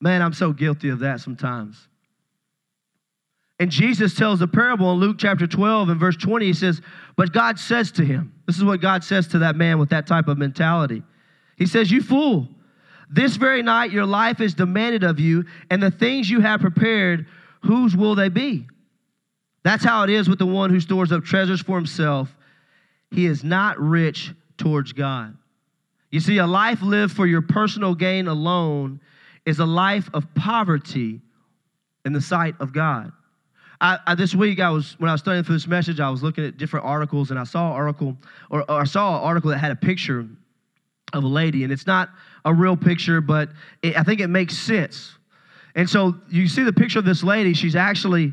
Man, 0.00 0.20
I'm 0.20 0.34
so 0.34 0.52
guilty 0.52 0.90
of 0.90 0.98
that 1.00 1.20
sometimes. 1.20 1.88
And 3.60 3.70
Jesus 3.70 4.14
tells 4.14 4.40
a 4.40 4.48
parable 4.48 4.92
in 4.92 4.98
Luke 4.98 5.16
chapter 5.18 5.46
12 5.46 5.88
and 5.90 6.00
verse 6.00 6.16
20. 6.16 6.46
He 6.46 6.52
says, 6.52 6.80
But 7.16 7.32
God 7.32 7.58
says 7.58 7.92
to 7.92 8.04
him, 8.04 8.32
This 8.46 8.56
is 8.56 8.64
what 8.64 8.80
God 8.80 9.04
says 9.04 9.28
to 9.28 9.38
that 9.40 9.56
man 9.56 9.78
with 9.78 9.90
that 9.90 10.06
type 10.06 10.26
of 10.26 10.38
mentality. 10.38 11.02
He 11.56 11.66
says, 11.66 11.90
You 11.90 12.02
fool, 12.02 12.48
this 13.10 13.36
very 13.36 13.62
night 13.62 13.92
your 13.92 14.06
life 14.06 14.40
is 14.40 14.54
demanded 14.54 15.04
of 15.04 15.20
you, 15.20 15.44
and 15.70 15.82
the 15.82 15.90
things 15.90 16.28
you 16.28 16.40
have 16.40 16.60
prepared, 16.60 17.26
whose 17.62 17.96
will 17.96 18.16
they 18.16 18.28
be? 18.28 18.66
That's 19.62 19.84
how 19.84 20.02
it 20.02 20.10
is 20.10 20.28
with 20.28 20.40
the 20.40 20.46
one 20.46 20.70
who 20.70 20.80
stores 20.80 21.12
up 21.12 21.24
treasures 21.24 21.60
for 21.60 21.76
himself 21.76 22.34
he 23.14 23.26
is 23.26 23.44
not 23.44 23.78
rich 23.78 24.32
towards 24.58 24.92
God. 24.92 25.36
You 26.10 26.20
see, 26.20 26.38
a 26.38 26.46
life 26.46 26.82
lived 26.82 27.14
for 27.14 27.26
your 27.26 27.42
personal 27.42 27.94
gain 27.94 28.28
alone 28.28 29.00
is 29.46 29.58
a 29.58 29.64
life 29.64 30.08
of 30.12 30.32
poverty 30.34 31.20
in 32.04 32.12
the 32.12 32.20
sight 32.20 32.54
of 32.60 32.72
God. 32.72 33.12
I, 33.80 33.98
I, 34.06 34.14
this 34.14 34.34
week, 34.34 34.60
I 34.60 34.70
was 34.70 34.98
when 34.98 35.08
I 35.08 35.12
was 35.12 35.20
studying 35.20 35.44
for 35.44 35.52
this 35.52 35.66
message, 35.66 36.00
I 36.00 36.10
was 36.10 36.22
looking 36.22 36.44
at 36.44 36.56
different 36.56 36.86
articles, 36.86 37.30
and 37.30 37.38
I 37.38 37.44
saw 37.44 37.70
an 37.70 37.76
article, 37.76 38.16
or, 38.50 38.62
or 38.70 38.80
I 38.80 38.84
saw 38.84 39.18
an 39.18 39.24
article 39.24 39.50
that 39.50 39.58
had 39.58 39.72
a 39.72 39.76
picture 39.76 40.26
of 41.12 41.24
a 41.24 41.26
lady, 41.26 41.64
and 41.64 41.72
it's 41.72 41.86
not 41.86 42.10
a 42.44 42.52
real 42.52 42.76
picture, 42.76 43.20
but 43.20 43.50
it, 43.82 43.96
I 43.96 44.02
think 44.02 44.20
it 44.20 44.28
makes 44.28 44.56
sense. 44.56 45.16
And 45.74 45.88
so 45.88 46.14
you 46.28 46.46
see 46.46 46.62
the 46.62 46.72
picture 46.72 46.98
of 46.98 47.04
this 47.04 47.22
lady; 47.22 47.54
she's 47.54 47.76
actually 47.76 48.32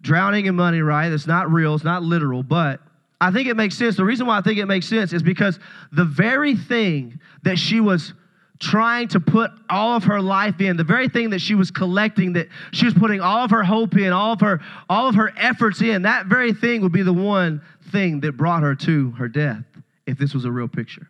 drowning 0.00 0.46
in 0.46 0.56
money, 0.56 0.80
right? 0.80 1.12
It's 1.12 1.26
not 1.26 1.50
real, 1.52 1.74
it's 1.74 1.84
not 1.84 2.02
literal, 2.02 2.42
but 2.42 2.80
I 3.20 3.30
think 3.30 3.48
it 3.48 3.56
makes 3.56 3.76
sense. 3.76 3.96
The 3.96 4.04
reason 4.04 4.26
why 4.26 4.38
I 4.38 4.40
think 4.40 4.58
it 4.58 4.66
makes 4.66 4.86
sense 4.86 5.12
is 5.12 5.22
because 5.22 5.60
the 5.92 6.04
very 6.04 6.56
thing 6.56 7.20
that 7.44 7.56
she 7.56 7.80
was 7.80 8.14
trying 8.62 9.08
to 9.08 9.18
put 9.18 9.50
all 9.68 9.96
of 9.96 10.04
her 10.04 10.20
life 10.20 10.60
in, 10.60 10.76
the 10.76 10.84
very 10.84 11.08
thing 11.08 11.30
that 11.30 11.40
she 11.40 11.56
was 11.56 11.70
collecting, 11.70 12.32
that 12.34 12.46
she 12.72 12.84
was 12.84 12.94
putting 12.94 13.20
all 13.20 13.44
of 13.44 13.50
her 13.50 13.64
hope 13.64 13.96
in, 13.96 14.12
all 14.12 14.32
of 14.32 14.40
her, 14.40 14.60
all 14.88 15.08
of 15.08 15.16
her 15.16 15.32
efforts 15.36 15.82
in, 15.82 16.02
that 16.02 16.26
very 16.26 16.52
thing 16.52 16.80
would 16.80 16.92
be 16.92 17.02
the 17.02 17.12
one 17.12 17.60
thing 17.90 18.20
that 18.20 18.36
brought 18.36 18.62
her 18.62 18.74
to 18.76 19.10
her 19.12 19.28
death 19.28 19.64
if 20.06 20.16
this 20.16 20.32
was 20.32 20.44
a 20.44 20.50
real 20.50 20.68
picture. 20.68 21.08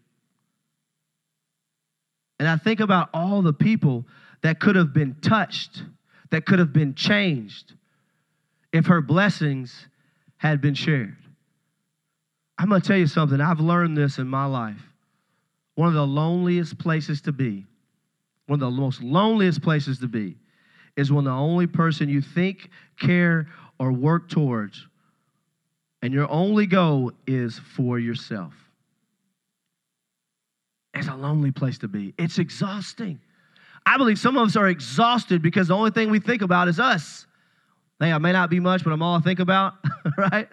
And 2.38 2.49
I 2.49 2.56
think 2.56 2.80
about 2.80 3.11
all 3.12 3.42
the 3.42 3.52
people 3.52 4.06
that 4.40 4.59
could 4.59 4.75
have 4.75 4.94
been 4.94 5.14
touched, 5.21 5.82
that 6.30 6.47
could 6.47 6.59
have 6.59 6.73
been 6.73 6.94
changed 6.94 7.75
if 8.73 8.87
her 8.87 9.02
blessings 9.02 9.87
had 10.38 10.62
been 10.62 10.75
shared. 10.75 11.16
I'm 12.59 12.71
going 12.71 12.80
to 12.80 12.88
tell 12.88 12.97
you 12.97 13.06
something. 13.06 13.40
I've 13.40 13.61
learned 13.61 13.97
this 13.97 14.18
in 14.18 14.26
my 14.26 14.47
life. 14.47 14.91
One 15.75 15.88
of 15.88 15.95
the 15.95 16.07
loneliest 16.07 16.79
places 16.79 17.23
to 17.23 17.33
be, 17.33 17.67
one 18.47 18.62
of 18.62 18.75
the 18.75 18.81
most 18.81 19.02
loneliest 19.02 19.62
places 19.62 19.99
to 20.00 20.09
be, 20.09 20.37
is 20.97 21.11
when 21.11 21.25
the 21.25 21.31
only 21.31 21.67
person 21.67 22.09
you 22.09 22.21
think, 22.21 22.71
care, 23.00 23.49
or 23.79 23.93
work 23.93 24.29
towards, 24.29 24.87
and 26.02 26.12
your 26.12 26.31
only 26.31 26.67
goal 26.67 27.12
is 27.26 27.59
for 27.59 27.99
yourself. 27.99 28.52
It's 30.95 31.09
a 31.09 31.14
lonely 31.14 31.50
place 31.50 31.79
to 31.79 31.88
be. 31.88 32.12
It's 32.19 32.38
exhausting. 32.38 33.21
I 33.87 33.97
believe 33.97 34.19
some 34.19 34.37
of 34.37 34.49
us 34.49 34.57
are 34.57 34.69
exhausted 34.69 35.43
because 35.43 35.69
the 35.69 35.75
only 35.75 35.91
thing 35.91 36.11
we 36.11 36.21
think 36.21 36.43
about 36.43 36.69
is 36.69 36.79
us. 36.79 37.26
Hey, 37.99 38.12
I 38.12 38.19
may 38.19 38.33
not 38.33 38.50
be 38.50 38.61
much, 38.61 38.85
but 38.85 38.93
I'm 38.93 39.02
all 39.02 39.17
I 39.17 39.21
think 39.21 39.41
about, 39.41 39.75
right? 40.19 40.49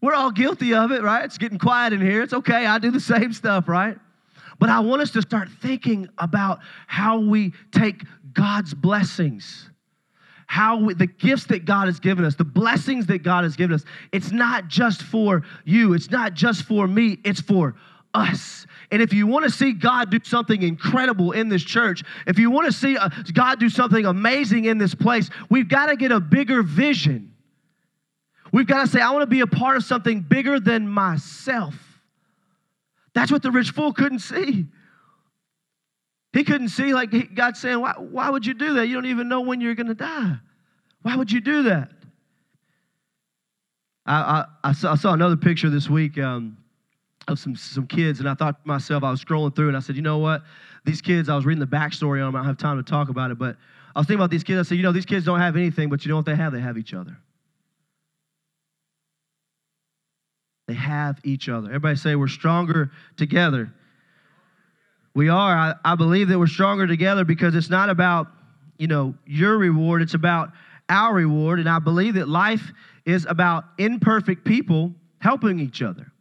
We're 0.00 0.14
all 0.14 0.30
guilty 0.30 0.74
of 0.74 0.92
it, 0.92 1.02
right? 1.02 1.24
It's 1.24 1.38
getting 1.38 1.58
quiet 1.58 1.92
in 1.92 2.00
here. 2.00 2.22
It's 2.22 2.32
okay. 2.32 2.66
I 2.66 2.78
do 2.78 2.90
the 2.90 3.00
same 3.00 3.32
stuff, 3.32 3.68
right? 3.68 3.96
But 4.58 4.68
I 4.68 4.80
want 4.80 5.02
us 5.02 5.10
to 5.12 5.22
start 5.22 5.48
thinking 5.60 6.08
about 6.18 6.60
how 6.86 7.18
we 7.18 7.52
take 7.72 8.04
God's 8.32 8.74
blessings, 8.74 9.70
how 10.46 10.78
we, 10.78 10.94
the 10.94 11.06
gifts 11.06 11.44
that 11.46 11.64
God 11.64 11.86
has 11.86 12.00
given 12.00 12.24
us, 12.24 12.34
the 12.34 12.44
blessings 12.44 13.06
that 13.06 13.22
God 13.22 13.44
has 13.44 13.56
given 13.56 13.74
us. 13.74 13.84
It's 14.12 14.32
not 14.32 14.68
just 14.68 15.02
for 15.02 15.42
you, 15.64 15.94
it's 15.94 16.10
not 16.10 16.34
just 16.34 16.64
for 16.64 16.86
me, 16.86 17.18
it's 17.24 17.40
for 17.40 17.74
us. 18.14 18.66
And 18.90 19.02
if 19.02 19.12
you 19.12 19.26
want 19.26 19.44
to 19.44 19.50
see 19.50 19.72
God 19.72 20.10
do 20.10 20.18
something 20.22 20.62
incredible 20.62 21.32
in 21.32 21.48
this 21.48 21.62
church, 21.62 22.02
if 22.26 22.38
you 22.38 22.50
want 22.50 22.66
to 22.66 22.72
see 22.72 22.96
uh, 22.96 23.10
God 23.32 23.60
do 23.60 23.68
something 23.68 24.06
amazing 24.06 24.66
in 24.66 24.78
this 24.78 24.94
place, 24.94 25.28
we've 25.50 25.68
got 25.68 25.86
to 25.86 25.96
get 25.96 26.12
a 26.12 26.20
bigger 26.20 26.62
vision. 26.62 27.32
We've 28.56 28.66
got 28.66 28.86
to 28.86 28.90
say, 28.90 29.02
I 29.02 29.10
want 29.10 29.20
to 29.20 29.26
be 29.26 29.40
a 29.40 29.46
part 29.46 29.76
of 29.76 29.84
something 29.84 30.22
bigger 30.22 30.58
than 30.58 30.88
myself. 30.88 31.74
That's 33.12 33.30
what 33.30 33.42
the 33.42 33.50
rich 33.50 33.72
fool 33.72 33.92
couldn't 33.92 34.20
see. 34.20 34.64
He 36.32 36.42
couldn't 36.42 36.70
see, 36.70 36.94
like 36.94 37.34
God 37.34 37.58
saying, 37.58 37.78
why, 37.78 37.92
why 37.98 38.30
would 38.30 38.46
you 38.46 38.54
do 38.54 38.72
that? 38.72 38.86
You 38.86 38.94
don't 38.94 39.04
even 39.04 39.28
know 39.28 39.42
when 39.42 39.60
you're 39.60 39.74
going 39.74 39.88
to 39.88 39.94
die. 39.94 40.36
Why 41.02 41.16
would 41.16 41.30
you 41.30 41.42
do 41.42 41.64
that? 41.64 41.90
I, 44.06 44.14
I, 44.14 44.44
I, 44.64 44.72
saw, 44.72 44.92
I 44.92 44.96
saw, 44.96 45.12
another 45.12 45.36
picture 45.36 45.68
this 45.68 45.90
week 45.90 46.16
um, 46.16 46.56
of 47.28 47.38
some, 47.38 47.56
some 47.56 47.86
kids, 47.86 48.20
and 48.20 48.28
I 48.28 48.32
thought 48.32 48.62
to 48.62 48.66
myself, 48.66 49.04
I 49.04 49.10
was 49.10 49.22
scrolling 49.22 49.54
through, 49.54 49.68
and 49.68 49.76
I 49.76 49.80
said, 49.80 49.96
you 49.96 50.02
know 50.02 50.16
what? 50.16 50.44
These 50.86 51.02
kids, 51.02 51.28
I 51.28 51.36
was 51.36 51.44
reading 51.44 51.60
the 51.60 51.66
backstory 51.66 52.26
on 52.26 52.32
them. 52.32 52.36
I 52.36 52.38
don't 52.38 52.46
have 52.46 52.56
time 52.56 52.82
to 52.82 52.90
talk 52.90 53.10
about 53.10 53.30
it, 53.30 53.38
but 53.38 53.58
I 53.94 54.00
was 54.00 54.06
thinking 54.06 54.20
about 54.20 54.30
these 54.30 54.44
kids. 54.44 54.58
I 54.58 54.62
said, 54.62 54.76
you 54.76 54.82
know, 54.82 54.92
these 54.92 55.04
kids 55.04 55.26
don't 55.26 55.40
have 55.40 55.56
anything, 55.56 55.90
but 55.90 56.06
you 56.06 56.08
know 56.08 56.16
what 56.16 56.24
they 56.24 56.36
have? 56.36 56.54
They 56.54 56.60
have 56.60 56.78
each 56.78 56.94
other. 56.94 57.18
They 60.66 60.74
have 60.74 61.20
each 61.24 61.48
other. 61.48 61.68
Everybody 61.68 61.96
say, 61.96 62.16
We're 62.16 62.28
stronger 62.28 62.90
together. 63.16 63.72
We 65.14 65.28
are. 65.28 65.56
I, 65.56 65.74
I 65.84 65.94
believe 65.94 66.28
that 66.28 66.38
we're 66.38 66.46
stronger 66.46 66.86
together 66.86 67.24
because 67.24 67.54
it's 67.54 67.70
not 67.70 67.88
about, 67.88 68.28
you 68.76 68.86
know, 68.86 69.14
your 69.24 69.56
reward, 69.56 70.02
it's 70.02 70.14
about 70.14 70.50
our 70.88 71.14
reward. 71.14 71.58
And 71.58 71.68
I 71.68 71.78
believe 71.78 72.14
that 72.14 72.28
life 72.28 72.70
is 73.06 73.24
about 73.26 73.64
imperfect 73.78 74.44
people 74.44 74.92
helping 75.18 75.58
each 75.58 75.80
other. 75.80 76.12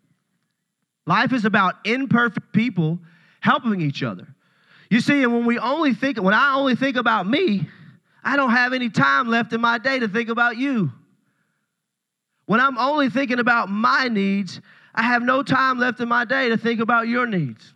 Life 1.05 1.33
is 1.33 1.45
about 1.45 1.75
imperfect 1.85 2.53
people 2.53 2.99
helping 3.41 3.81
each 3.81 4.01
other. 4.01 4.27
You 4.89 5.01
see, 5.01 5.23
and 5.23 5.33
when 5.33 5.45
we 5.45 5.59
only 5.59 5.93
think, 5.93 6.21
when 6.21 6.33
I 6.33 6.55
only 6.55 6.75
think 6.75 6.95
about 6.95 7.27
me, 7.27 7.67
I 8.23 8.35
don't 8.37 8.51
have 8.51 8.73
any 8.73 8.89
time 8.89 9.27
left 9.27 9.53
in 9.53 9.61
my 9.61 9.77
day 9.77 9.99
to 9.99 10.07
think 10.07 10.29
about 10.29 10.57
you. 10.57 10.91
When 12.45 12.59
I'm 12.59 12.77
only 12.77 13.09
thinking 13.09 13.39
about 13.39 13.69
my 13.69 14.07
needs, 14.07 14.61
I 14.93 15.03
have 15.03 15.23
no 15.23 15.43
time 15.43 15.79
left 15.79 15.99
in 15.99 16.07
my 16.07 16.25
day 16.25 16.49
to 16.49 16.57
think 16.57 16.79
about 16.79 17.07
your 17.07 17.25
needs. 17.25 17.73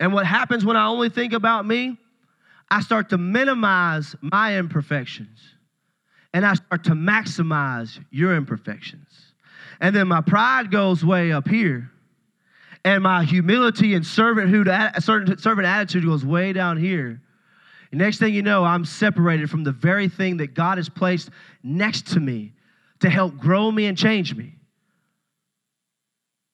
And 0.00 0.12
what 0.12 0.26
happens 0.26 0.64
when 0.64 0.76
I 0.76 0.86
only 0.86 1.08
think 1.08 1.32
about 1.32 1.66
me? 1.66 1.96
I 2.70 2.80
start 2.80 3.10
to 3.10 3.18
minimize 3.18 4.16
my 4.20 4.58
imperfections 4.58 5.38
and 6.32 6.44
I 6.44 6.54
start 6.54 6.84
to 6.84 6.92
maximize 6.92 8.04
your 8.10 8.34
imperfections. 8.34 9.34
And 9.80 9.94
then 9.94 10.08
my 10.08 10.20
pride 10.20 10.70
goes 10.70 11.04
way 11.04 11.30
up 11.32 11.48
here, 11.48 11.90
and 12.84 13.02
my 13.02 13.24
humility 13.24 13.94
and 13.94 14.04
servanthood, 14.04 14.66
servant 15.40 15.66
attitude 15.66 16.04
goes 16.04 16.24
way 16.24 16.52
down 16.52 16.76
here. 16.76 17.20
Next 17.94 18.18
thing 18.18 18.34
you 18.34 18.42
know, 18.42 18.64
I'm 18.64 18.84
separated 18.84 19.50
from 19.50 19.64
the 19.64 19.72
very 19.72 20.08
thing 20.08 20.38
that 20.38 20.54
God 20.54 20.78
has 20.78 20.88
placed 20.88 21.30
next 21.62 22.08
to 22.08 22.20
me 22.20 22.52
to 23.00 23.10
help 23.10 23.36
grow 23.38 23.70
me 23.70 23.86
and 23.86 23.96
change 23.96 24.34
me. 24.34 24.54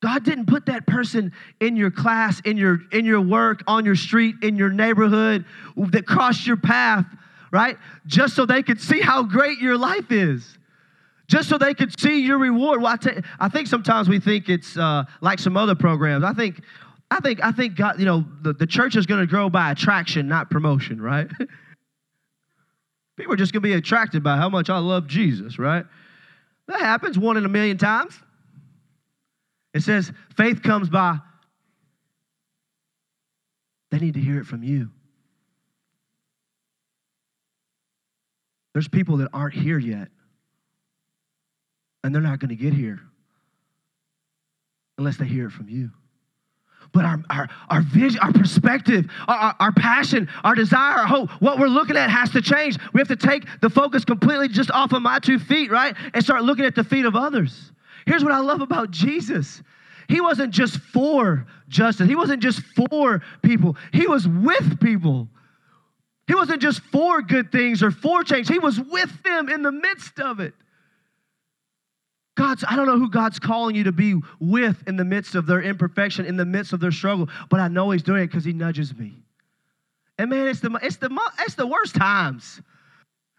God 0.03 0.25
didn't 0.25 0.47
put 0.47 0.67
that 0.67 0.87
person 0.87 1.33
in 1.61 1.77
your 1.77 1.91
class, 1.91 2.41
in 2.41 2.57
your 2.57 2.81
in 2.91 3.05
your 3.05 3.21
work, 3.21 3.63
on 3.67 3.85
your 3.85 3.97
street, 3.97 4.37
in 4.43 4.57
your 4.57 4.71
neighborhood 4.71 5.45
that 5.77 6.07
crossed 6.07 6.47
your 6.47 6.57
path, 6.57 7.05
right? 7.53 7.77
Just 8.07 8.35
so 8.35 8.47
they 8.47 8.63
could 8.63 8.81
see 8.81 9.01
how 9.01 9.23
great 9.23 9.59
your 9.59 9.77
life 9.77 10.11
is. 10.11 10.57
Just 11.27 11.49
so 11.49 11.59
they 11.59 11.75
could 11.75 11.99
see 12.01 12.21
your 12.27 12.39
reward. 12.39 12.83
Well, 12.83 12.93
I, 12.93 12.97
t- 12.97 13.23
I 13.39 13.49
think 13.49 13.69
sometimes 13.69 14.09
we 14.09 14.19
think 14.19 14.49
it's 14.49 14.77
uh, 14.77 15.05
like 15.21 15.39
some 15.39 15.57
other 15.57 15.77
programs. 15.77 16.25
I 16.25 16.33
think, 16.33 16.61
I 17.11 17.19
think, 17.21 17.43
I 17.43 17.51
think 17.51 17.75
God, 17.75 17.99
you 17.99 18.07
know, 18.07 18.25
the, 18.43 18.53
the 18.53 18.67
church 18.67 18.95
is 18.95 19.07
going 19.07 19.21
to 19.21 19.27
grow 19.27 19.51
by 19.51 19.73
attraction, 19.73 20.29
not 20.29 20.49
promotion, 20.49 21.01
right? 21.01 21.29
People 23.17 23.35
are 23.35 23.37
just 23.37 23.53
going 23.53 23.63
to 23.63 23.69
be 23.69 23.75
attracted 23.75 24.23
by 24.23 24.37
how 24.37 24.49
much 24.49 24.71
I 24.71 24.79
love 24.79 25.09
Jesus, 25.09 25.59
right? 25.59 25.85
That 26.69 26.81
happens 26.81 27.19
one 27.19 27.37
in 27.37 27.45
a 27.45 27.49
million 27.49 27.79
times. 27.79 28.15
It 29.75 29.83
says 29.83 30.13
faith 30.37 30.63
comes 30.63 30.89
by, 30.89 31.19
they 33.91 33.99
need 33.99 34.15
to 34.15 34.21
hear 34.21 34.39
it 34.39 34.47
from 34.47 34.63
you. 34.63 34.91
There's 38.73 38.89
people 38.89 39.17
that 39.17 39.31
aren't 39.33 39.55
here 39.55 39.79
yet, 39.79 40.09
and 42.05 42.15
they're 42.15 42.23
not 42.23 42.39
going 42.39 42.51
to 42.51 42.57
get 42.57 42.73
here 42.73 43.01
unless 44.97 45.17
they 45.17 45.27
hear 45.27 45.47
it 45.47 45.51
from 45.51 45.69
you 45.69 45.91
but 46.93 47.05
our, 47.05 47.23
our, 47.31 47.49
our 47.69 47.83
vision, 47.83 48.21
our 48.21 48.33
perspective, 48.33 49.07
our, 49.29 49.55
our, 49.61 49.73
passion, 49.73 50.29
our 50.43 50.55
desire, 50.55 50.99
our 50.99 51.07
hope, 51.07 51.31
what 51.41 51.59
we're 51.59 51.69
looking 51.69 51.97
at 51.97 52.11
has 52.11 52.31
to 52.31 52.43
change. 52.43 52.79
We 52.93 53.01
have 53.01 53.09
to 53.09 53.17
take 53.17 53.45
the 53.61 53.71
focus 53.71 54.05
completely 54.05 54.49
just 54.49 54.71
off 54.71 54.93
of 54.93 55.03
my 55.03 55.19
two 55.19 55.39
feet, 55.39 55.71
right? 55.71 55.95
And 56.15 56.25
start 56.25 56.43
looking 56.43 56.65
at 56.65 56.75
the 56.75 56.85
feet 56.85 57.05
of 57.05 57.15
others. 57.15 57.73
Here's 58.07 58.25
what 58.25 58.33
I 58.33 58.39
love 58.39 58.61
about 58.61 58.91
Jesus. 58.91 59.63
He 60.09 60.21
wasn't 60.21 60.53
just 60.53 60.79
for 60.79 61.47
justice. 61.69 62.09
He 62.09 62.17
wasn't 62.17 62.43
just 62.43 62.61
for 62.75 63.23
people. 63.43 63.77
He 63.93 64.09
was 64.09 64.27
with 64.27 64.81
people. 64.81 65.29
He 66.27 66.35
wasn't 66.35 66.63
just 66.63 66.81
for 66.93 67.23
good 67.23 67.53
things 67.53 67.83
or 67.83 67.91
for 67.91 68.25
change. 68.25 68.49
He 68.49 68.59
was 68.59 68.81
with 68.81 69.23
them 69.23 69.49
in 69.49 69.63
the 69.63 69.73
midst 69.73 70.19
of 70.19 70.41
it. 70.41 70.55
God's, 72.41 72.65
I 72.67 72.75
don't 72.75 72.87
know 72.87 72.99
who 72.99 73.11
God's 73.11 73.39
calling 73.39 73.77
you 73.77 73.85
to 73.85 73.93
be 73.93 74.19
with 74.41 74.83
in 74.89 74.97
the 74.97 75.05
midst 75.05 75.35
of 75.35 75.45
their 75.45 75.61
imperfection, 75.61 76.25
in 76.25 76.39
the 76.39 76.47
midst 76.47 76.73
of 76.73 76.81
their 76.81 76.91
struggle, 76.91 77.29
but 77.51 77.61
I 77.61 77.69
know 77.69 77.91
He's 77.91 78.03
doing 78.03 78.23
it 78.23 78.29
because 78.29 78.45
He 78.45 78.55
nudges 78.55 78.97
me. 78.97 79.15
And 80.19 80.31
man, 80.31 80.49
it's 80.49 80.61
the, 80.61 80.71
it's, 80.83 80.97
the, 80.97 81.11
it's 81.41 81.55
the 81.55 81.67
worst 81.67 81.95
times. 81.97 82.63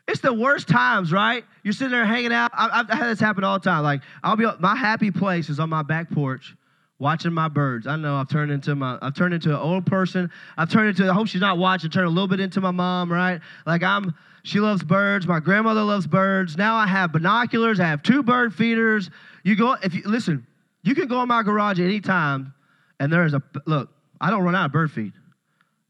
it's 0.07 0.21
the 0.21 0.31
worst 0.31 0.67
times, 0.67 1.11
right? 1.11 1.43
You're 1.63 1.73
sitting 1.73 1.91
there 1.91 2.05
hanging 2.05 2.31
out. 2.31 2.51
I, 2.53 2.77
have 2.77 2.89
had 2.89 3.07
this 3.07 3.19
happen 3.19 3.43
all 3.43 3.57
the 3.57 3.63
time. 3.63 3.81
Like 3.81 4.01
I'll 4.23 4.35
be 4.35 4.45
my 4.59 4.75
happy 4.75 5.09
place 5.09 5.49
is 5.49 5.59
on 5.59 5.69
my 5.69 5.81
back 5.81 6.11
porch, 6.11 6.55
watching 7.01 7.33
my 7.33 7.47
birds. 7.47 7.87
I 7.87 7.95
know 7.95 8.15
I've 8.15 8.29
turned 8.29 8.51
into 8.51 8.75
my 8.75 8.97
I've 9.01 9.15
turned 9.15 9.33
into 9.33 9.49
an 9.49 9.59
old 9.59 9.85
person. 9.85 10.29
I've 10.55 10.69
turned 10.69 10.89
into 10.89 11.09
I 11.09 11.13
hope 11.13 11.27
she's 11.27 11.41
not 11.41 11.57
watching. 11.57 11.89
Turned 11.89 12.05
a 12.05 12.09
little 12.09 12.27
bit 12.27 12.39
into 12.39 12.61
my 12.61 12.71
mom, 12.71 13.11
right? 13.11 13.41
Like 13.65 13.81
I'm 13.81 14.13
she 14.43 14.59
loves 14.59 14.83
birds. 14.83 15.27
My 15.27 15.39
grandmother 15.39 15.81
loves 15.81 16.05
birds. 16.07 16.55
Now 16.57 16.75
I 16.75 16.85
have 16.85 17.11
binoculars. 17.11 17.79
I 17.79 17.87
have 17.87 18.03
two 18.03 18.21
bird 18.21 18.53
feeders. 18.53 19.09
You 19.43 19.55
go 19.55 19.75
if 19.81 19.95
you 19.95 20.03
listen. 20.05 20.45
You 20.83 20.95
can 20.95 21.07
go 21.07 21.21
in 21.21 21.27
my 21.27 21.43
garage 21.43 21.79
at 21.79 21.85
any 21.85 22.01
time, 22.01 22.53
and 22.99 23.11
there's 23.11 23.33
a 23.33 23.41
look. 23.65 23.89
I 24.19 24.29
don't 24.29 24.43
run 24.43 24.55
out 24.55 24.67
of 24.67 24.71
bird 24.71 24.91
feed. 24.91 25.13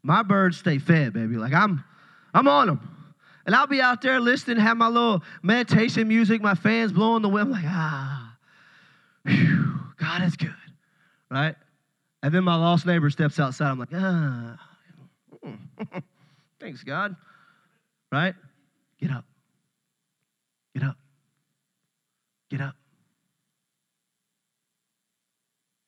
My 0.04 0.24
birds 0.24 0.58
stay 0.58 0.80
fed, 0.80 1.14
baby. 1.14 1.36
Like 1.36 1.54
I'm, 1.54 1.84
I'm 2.34 2.48
on 2.48 2.68
them. 2.68 3.12
And 3.46 3.56
I'll 3.56 3.68
be 3.68 3.82
out 3.82 4.02
there 4.02 4.20
listening, 4.20 4.58
have 4.58 4.78
my 4.78 4.88
little 4.88 5.24
meditation 5.42 6.08
music, 6.08 6.42
my 6.42 6.56
fans 6.56 6.92
blowing 6.92 7.22
the 7.22 7.30
wind. 7.30 7.48
I'm 7.48 7.52
like, 7.52 7.66
ah, 7.66 8.38
whew, 9.26 9.80
God 9.98 10.24
is 10.24 10.36
good, 10.36 10.54
right? 11.32 11.56
And 12.22 12.34
then 12.34 12.44
my 12.44 12.56
lost 12.56 12.86
neighbor 12.86 13.10
steps 13.10 13.40
outside. 13.40 13.72
I'm 13.72 13.80
like, 13.80 13.90
ah, 13.96 14.60
thanks, 16.60 16.84
God, 16.84 17.16
right? 18.12 18.36
Get 19.00 19.10
up, 19.10 19.26
get 20.76 20.84
up, 20.84 20.98
get 22.52 22.62
up, 22.62 22.76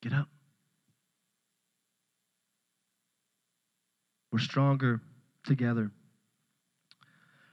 get 0.02 0.12
up. 0.12 0.26
We're 4.32 4.40
stronger 4.40 5.00
together. 5.44 5.92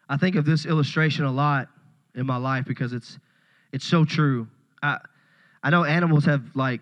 I 0.10 0.17
think 0.17 0.36
of 0.36 0.45
this 0.45 0.65
illustration 0.65 1.25
a 1.25 1.31
lot 1.31 1.67
in 2.15 2.25
my 2.25 2.38
life 2.38 2.65
because 2.65 2.93
it's 2.93 3.19
it's 3.71 3.86
so 3.86 4.03
true. 4.03 4.48
I 4.81 4.98
I 5.62 5.69
know 5.69 5.83
animals 5.83 6.25
have 6.25 6.43
like 6.55 6.81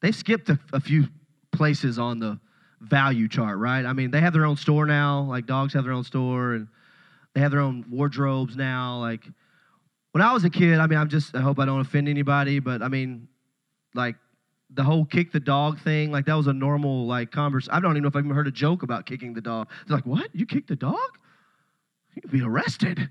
they've 0.00 0.14
skipped 0.14 0.48
a, 0.48 0.58
a 0.72 0.80
few 0.80 1.08
places 1.52 1.98
on 1.98 2.18
the 2.18 2.38
value 2.80 3.28
chart, 3.28 3.58
right? 3.58 3.84
I 3.84 3.92
mean, 3.92 4.10
they 4.10 4.20
have 4.20 4.32
their 4.32 4.46
own 4.46 4.56
store 4.56 4.86
now. 4.86 5.22
Like 5.22 5.46
dogs 5.46 5.74
have 5.74 5.84
their 5.84 5.92
own 5.92 6.04
store, 6.04 6.54
and 6.54 6.68
they 7.34 7.40
have 7.40 7.50
their 7.50 7.60
own 7.60 7.84
wardrobes 7.90 8.56
now. 8.56 8.98
Like 8.98 9.24
when 10.12 10.22
I 10.22 10.32
was 10.32 10.44
a 10.44 10.50
kid, 10.50 10.78
I 10.78 10.86
mean, 10.86 10.98
I'm 10.98 11.08
just 11.08 11.34
I 11.34 11.40
hope 11.40 11.58
I 11.58 11.64
don't 11.64 11.80
offend 11.80 12.08
anybody, 12.08 12.58
but 12.58 12.82
I 12.82 12.88
mean, 12.88 13.28
like 13.94 14.16
the 14.72 14.82
whole 14.82 15.04
kick 15.04 15.32
the 15.32 15.40
dog 15.40 15.80
thing, 15.80 16.10
like 16.10 16.26
that 16.26 16.34
was 16.34 16.46
a 16.46 16.52
normal 16.52 17.06
like 17.06 17.30
converse. 17.30 17.68
I 17.70 17.80
don't 17.80 17.92
even 17.92 18.02
know 18.02 18.08
if 18.08 18.16
I've 18.16 18.24
even 18.24 18.36
heard 18.36 18.48
a 18.48 18.52
joke 18.52 18.82
about 18.82 19.06
kicking 19.06 19.34
the 19.34 19.40
dog. 19.40 19.68
They're 19.86 19.96
like, 19.96 20.06
what? 20.06 20.28
You 20.32 20.46
kicked 20.46 20.68
the 20.68 20.76
dog? 20.76 21.18
You'd 22.14 22.30
be 22.30 22.42
arrested. 22.42 23.08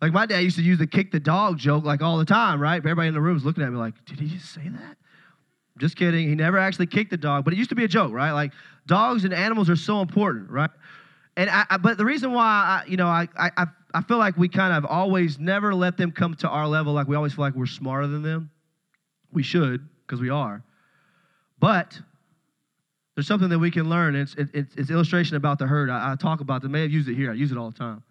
Like 0.00 0.12
my 0.12 0.26
dad 0.26 0.40
used 0.40 0.56
to 0.56 0.62
use 0.62 0.78
the 0.78 0.86
kick 0.86 1.10
the 1.10 1.20
dog 1.20 1.58
joke 1.58 1.84
like 1.84 2.02
all 2.02 2.18
the 2.18 2.24
time, 2.24 2.60
right? 2.60 2.76
Everybody 2.76 3.08
in 3.08 3.14
the 3.14 3.20
room 3.20 3.36
is 3.36 3.44
looking 3.44 3.64
at 3.64 3.70
me 3.70 3.78
like, 3.78 4.04
did 4.04 4.20
he 4.20 4.28
just 4.28 4.52
say 4.52 4.68
that? 4.68 4.96
Just 5.78 5.96
kidding. 5.96 6.28
He 6.28 6.34
never 6.34 6.58
actually 6.58 6.86
kicked 6.86 7.10
the 7.10 7.16
dog, 7.16 7.44
but 7.44 7.52
it 7.52 7.56
used 7.56 7.70
to 7.70 7.76
be 7.76 7.84
a 7.84 7.88
joke, 7.88 8.12
right? 8.12 8.32
Like 8.32 8.52
dogs 8.86 9.24
and 9.24 9.32
animals 9.32 9.70
are 9.70 9.76
so 9.76 10.00
important, 10.00 10.50
right? 10.50 10.70
And 11.36 11.48
I, 11.48 11.64
I 11.70 11.76
but 11.76 11.96
the 11.98 12.04
reason 12.04 12.32
why 12.32 12.44
I, 12.44 12.88
you 12.88 12.96
know, 12.96 13.06
I, 13.06 13.28
I, 13.36 13.66
I 13.94 14.02
feel 14.02 14.18
like 14.18 14.36
we 14.36 14.48
kind 14.48 14.74
of 14.74 14.84
always 14.84 15.38
never 15.38 15.74
let 15.74 15.96
them 15.96 16.10
come 16.10 16.34
to 16.36 16.48
our 16.48 16.66
level. 16.66 16.92
Like 16.92 17.06
we 17.06 17.16
always 17.16 17.32
feel 17.32 17.44
like 17.44 17.54
we're 17.54 17.66
smarter 17.66 18.06
than 18.06 18.22
them. 18.22 18.50
We 19.32 19.42
should, 19.42 19.88
because 20.06 20.20
we 20.20 20.30
are. 20.30 20.62
But 21.60 21.98
there's 23.14 23.26
something 23.26 23.48
that 23.48 23.58
we 23.58 23.70
can 23.70 23.88
learn. 23.88 24.14
It's, 24.14 24.34
it, 24.34 24.48
it's, 24.54 24.74
it's 24.76 24.90
illustration 24.90 25.36
about 25.36 25.58
the 25.58 25.66
herd. 25.66 25.90
I, 25.90 26.12
I 26.12 26.16
talk 26.16 26.40
about 26.40 26.62
it. 26.62 26.66
I 26.66 26.70
may 26.70 26.82
have 26.82 26.90
used 26.90 27.08
it 27.08 27.14
here. 27.14 27.30
I 27.30 27.34
use 27.34 27.52
it 27.52 27.58
all 27.58 27.70
the 27.70 27.78
time. 27.78 28.02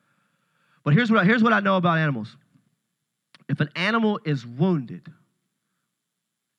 But 0.84 0.94
here's 0.94 1.12
what, 1.12 1.22
I, 1.22 1.26
here's 1.26 1.44
what 1.44 1.54
I 1.54 1.60
know 1.60 1.78
about 1.78 1.98
animals. 1.98 2.36
If 3.50 3.60
an 3.60 3.70
animal 3.76 4.20
is 4.26 4.46
wounded, 4.46 5.12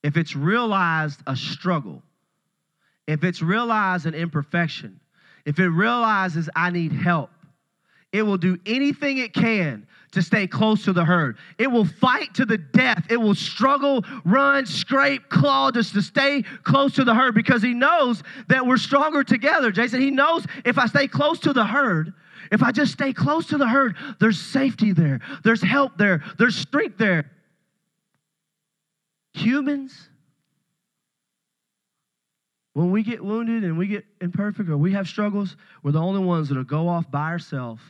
if 0.02 0.16
it's 0.16 0.36
realized 0.36 1.20
a 1.26 1.36
struggle, 1.36 2.02
if 3.06 3.24
it's 3.24 3.42
realized 3.42 4.06
an 4.06 4.14
imperfection, 4.14 5.00
if 5.44 5.58
it 5.58 5.68
realizes 5.68 6.48
I 6.54 6.70
need 6.70 6.92
help, 6.92 7.30
it 8.12 8.22
will 8.22 8.38
do 8.38 8.58
anything 8.66 9.18
it 9.18 9.34
can 9.34 9.86
to 10.12 10.22
stay 10.22 10.46
close 10.46 10.84
to 10.84 10.92
the 10.92 11.04
herd. 11.04 11.36
It 11.58 11.66
will 11.66 11.84
fight 11.84 12.34
to 12.34 12.46
the 12.46 12.56
death. 12.56 13.06
It 13.10 13.18
will 13.18 13.34
struggle, 13.34 14.04
run, 14.24 14.64
scrape, 14.64 15.28
claw 15.28 15.70
just 15.70 15.92
to 15.94 16.02
stay 16.02 16.42
close 16.62 16.94
to 16.94 17.04
the 17.04 17.14
herd 17.14 17.34
because 17.34 17.62
he 17.62 17.74
knows 17.74 18.22
that 18.48 18.66
we're 18.66 18.78
stronger 18.78 19.22
together. 19.22 19.70
Jason, 19.70 20.00
he 20.00 20.10
knows 20.10 20.46
if 20.64 20.78
I 20.78 20.86
stay 20.86 21.08
close 21.08 21.38
to 21.40 21.52
the 21.52 21.64
herd, 21.64 22.14
if 22.50 22.62
I 22.62 22.72
just 22.72 22.92
stay 22.92 23.12
close 23.12 23.46
to 23.48 23.58
the 23.58 23.68
herd, 23.68 23.96
there's 24.20 24.40
safety 24.40 24.92
there, 24.92 25.20
there's 25.44 25.62
help 25.62 25.98
there, 25.98 26.22
there's 26.38 26.56
strength 26.56 26.96
there. 26.96 27.30
Humans, 29.38 30.10
when 32.72 32.90
we 32.90 33.02
get 33.02 33.24
wounded 33.24 33.64
and 33.64 33.78
we 33.78 33.86
get 33.86 34.04
imperfect 34.20 34.68
or 34.68 34.76
we 34.76 34.92
have 34.92 35.08
struggles, 35.08 35.56
we're 35.82 35.92
the 35.92 36.00
only 36.00 36.24
ones 36.24 36.48
that'll 36.48 36.64
go 36.64 36.88
off 36.88 37.10
by 37.10 37.30
ourselves 37.30 37.82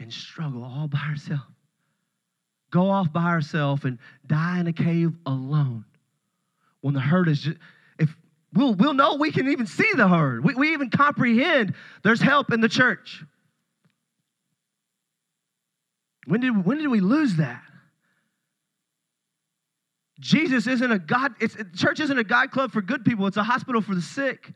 and 0.00 0.12
struggle 0.12 0.64
all 0.64 0.88
by 0.88 0.98
ourselves. 0.98 1.42
Go 2.70 2.90
off 2.90 3.12
by 3.12 3.24
ourselves 3.24 3.84
and 3.84 3.98
die 4.26 4.60
in 4.60 4.66
a 4.66 4.72
cave 4.72 5.12
alone. 5.26 5.84
When 6.80 6.94
the 6.94 7.00
herd 7.00 7.28
is 7.28 7.40
just, 7.40 7.58
if 7.98 8.14
we'll, 8.52 8.74
we'll 8.74 8.94
know 8.94 9.16
we 9.16 9.30
can 9.30 9.48
even 9.48 9.66
see 9.66 9.90
the 9.94 10.08
herd, 10.08 10.44
we, 10.44 10.54
we 10.54 10.72
even 10.72 10.90
comprehend 10.90 11.74
there's 12.02 12.20
help 12.20 12.52
in 12.52 12.60
the 12.60 12.68
church. 12.68 13.24
When 16.26 16.40
did, 16.40 16.64
when 16.64 16.78
did 16.78 16.88
we 16.88 17.00
lose 17.00 17.36
that? 17.36 17.63
Jesus 20.20 20.66
isn't 20.66 20.92
a 20.92 20.98
God, 20.98 21.34
it's, 21.40 21.56
church 21.74 22.00
isn't 22.00 22.18
a 22.18 22.24
God 22.24 22.50
club 22.50 22.72
for 22.72 22.80
good 22.80 23.04
people, 23.04 23.26
it's 23.26 23.36
a 23.36 23.42
hospital 23.42 23.80
for 23.80 23.94
the 23.94 24.02
sick. 24.02 24.52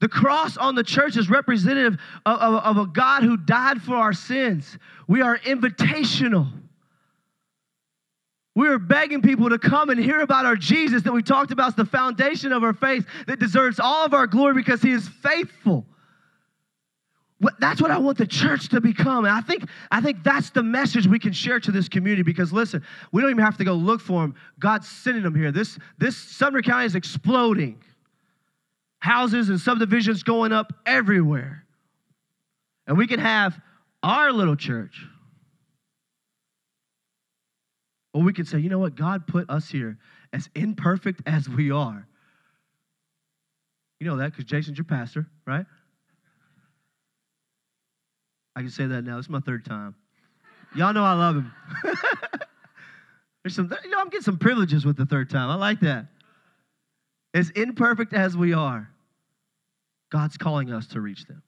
The 0.00 0.08
cross 0.08 0.56
on 0.56 0.74
the 0.74 0.82
church 0.82 1.16
is 1.16 1.28
representative 1.28 1.98
of, 2.24 2.38
of, 2.38 2.54
of, 2.64 2.76
a 2.78 2.86
God 2.86 3.22
who 3.22 3.36
died 3.36 3.82
for 3.82 3.96
our 3.96 4.14
sins. 4.14 4.78
We 5.06 5.20
are 5.20 5.38
invitational. 5.38 6.50
We 8.54 8.68
are 8.68 8.78
begging 8.78 9.20
people 9.20 9.50
to 9.50 9.58
come 9.58 9.90
and 9.90 10.00
hear 10.00 10.20
about 10.20 10.46
our 10.46 10.56
Jesus 10.56 11.02
that 11.02 11.12
we 11.12 11.22
talked 11.22 11.52
about, 11.52 11.76
the 11.76 11.84
foundation 11.84 12.52
of 12.52 12.64
our 12.64 12.72
faith 12.72 13.06
that 13.26 13.38
deserves 13.38 13.78
all 13.78 14.04
of 14.04 14.14
our 14.14 14.26
glory 14.26 14.54
because 14.54 14.80
he 14.80 14.90
is 14.90 15.06
faithful. 15.06 15.84
That's 17.58 17.80
what 17.80 17.90
I 17.90 17.98
want 17.98 18.18
the 18.18 18.26
church 18.26 18.68
to 18.68 18.80
become. 18.80 19.24
And 19.24 19.34
I 19.34 19.40
think, 19.40 19.64
I 19.90 20.02
think 20.02 20.22
that's 20.22 20.50
the 20.50 20.62
message 20.62 21.06
we 21.06 21.18
can 21.18 21.32
share 21.32 21.58
to 21.60 21.72
this 21.72 21.88
community 21.88 22.22
because 22.22 22.52
listen, 22.52 22.84
we 23.12 23.22
don't 23.22 23.30
even 23.30 23.42
have 23.42 23.56
to 23.56 23.64
go 23.64 23.74
look 23.74 24.02
for 24.02 24.20
them. 24.20 24.34
God's 24.58 24.88
sending 24.88 25.22
them 25.22 25.34
here. 25.34 25.50
This, 25.50 25.78
this 25.98 26.16
Sumner 26.16 26.60
County 26.60 26.84
is 26.84 26.94
exploding 26.94 27.82
houses 28.98 29.48
and 29.48 29.58
subdivisions 29.58 30.22
going 30.22 30.52
up 30.52 30.72
everywhere. 30.84 31.64
And 32.86 32.98
we 32.98 33.06
can 33.06 33.20
have 33.20 33.58
our 34.02 34.32
little 34.32 34.56
church. 34.56 35.06
Or 38.12 38.22
we 38.22 38.34
can 38.34 38.44
say, 38.44 38.58
you 38.58 38.68
know 38.68 38.78
what? 38.78 38.96
God 38.96 39.26
put 39.26 39.48
us 39.48 39.68
here 39.70 39.98
as 40.32 40.50
imperfect 40.54 41.22
as 41.24 41.48
we 41.48 41.70
are. 41.70 42.06
You 43.98 44.06
know 44.06 44.16
that 44.16 44.32
because 44.32 44.44
Jason's 44.44 44.76
your 44.76 44.84
pastor, 44.84 45.26
right? 45.46 45.64
I 48.56 48.60
can 48.60 48.70
say 48.70 48.86
that 48.86 49.02
now. 49.02 49.18
It's 49.18 49.28
my 49.28 49.40
third 49.40 49.64
time. 49.64 49.94
Y'all 50.74 50.92
know 50.92 51.04
I 51.04 51.14
love 51.14 51.36
him. 51.36 51.52
There's 53.42 53.54
some, 53.54 53.72
you 53.84 53.90
know, 53.90 53.98
I'm 53.98 54.08
getting 54.08 54.22
some 54.22 54.38
privileges 54.38 54.84
with 54.84 54.96
the 54.96 55.06
third 55.06 55.30
time. 55.30 55.50
I 55.50 55.54
like 55.54 55.80
that. 55.80 56.06
As 57.32 57.50
imperfect 57.50 58.12
as 58.12 58.36
we 58.36 58.52
are, 58.52 58.90
God's 60.10 60.36
calling 60.36 60.72
us 60.72 60.88
to 60.88 61.00
reach 61.00 61.24
them. 61.26 61.42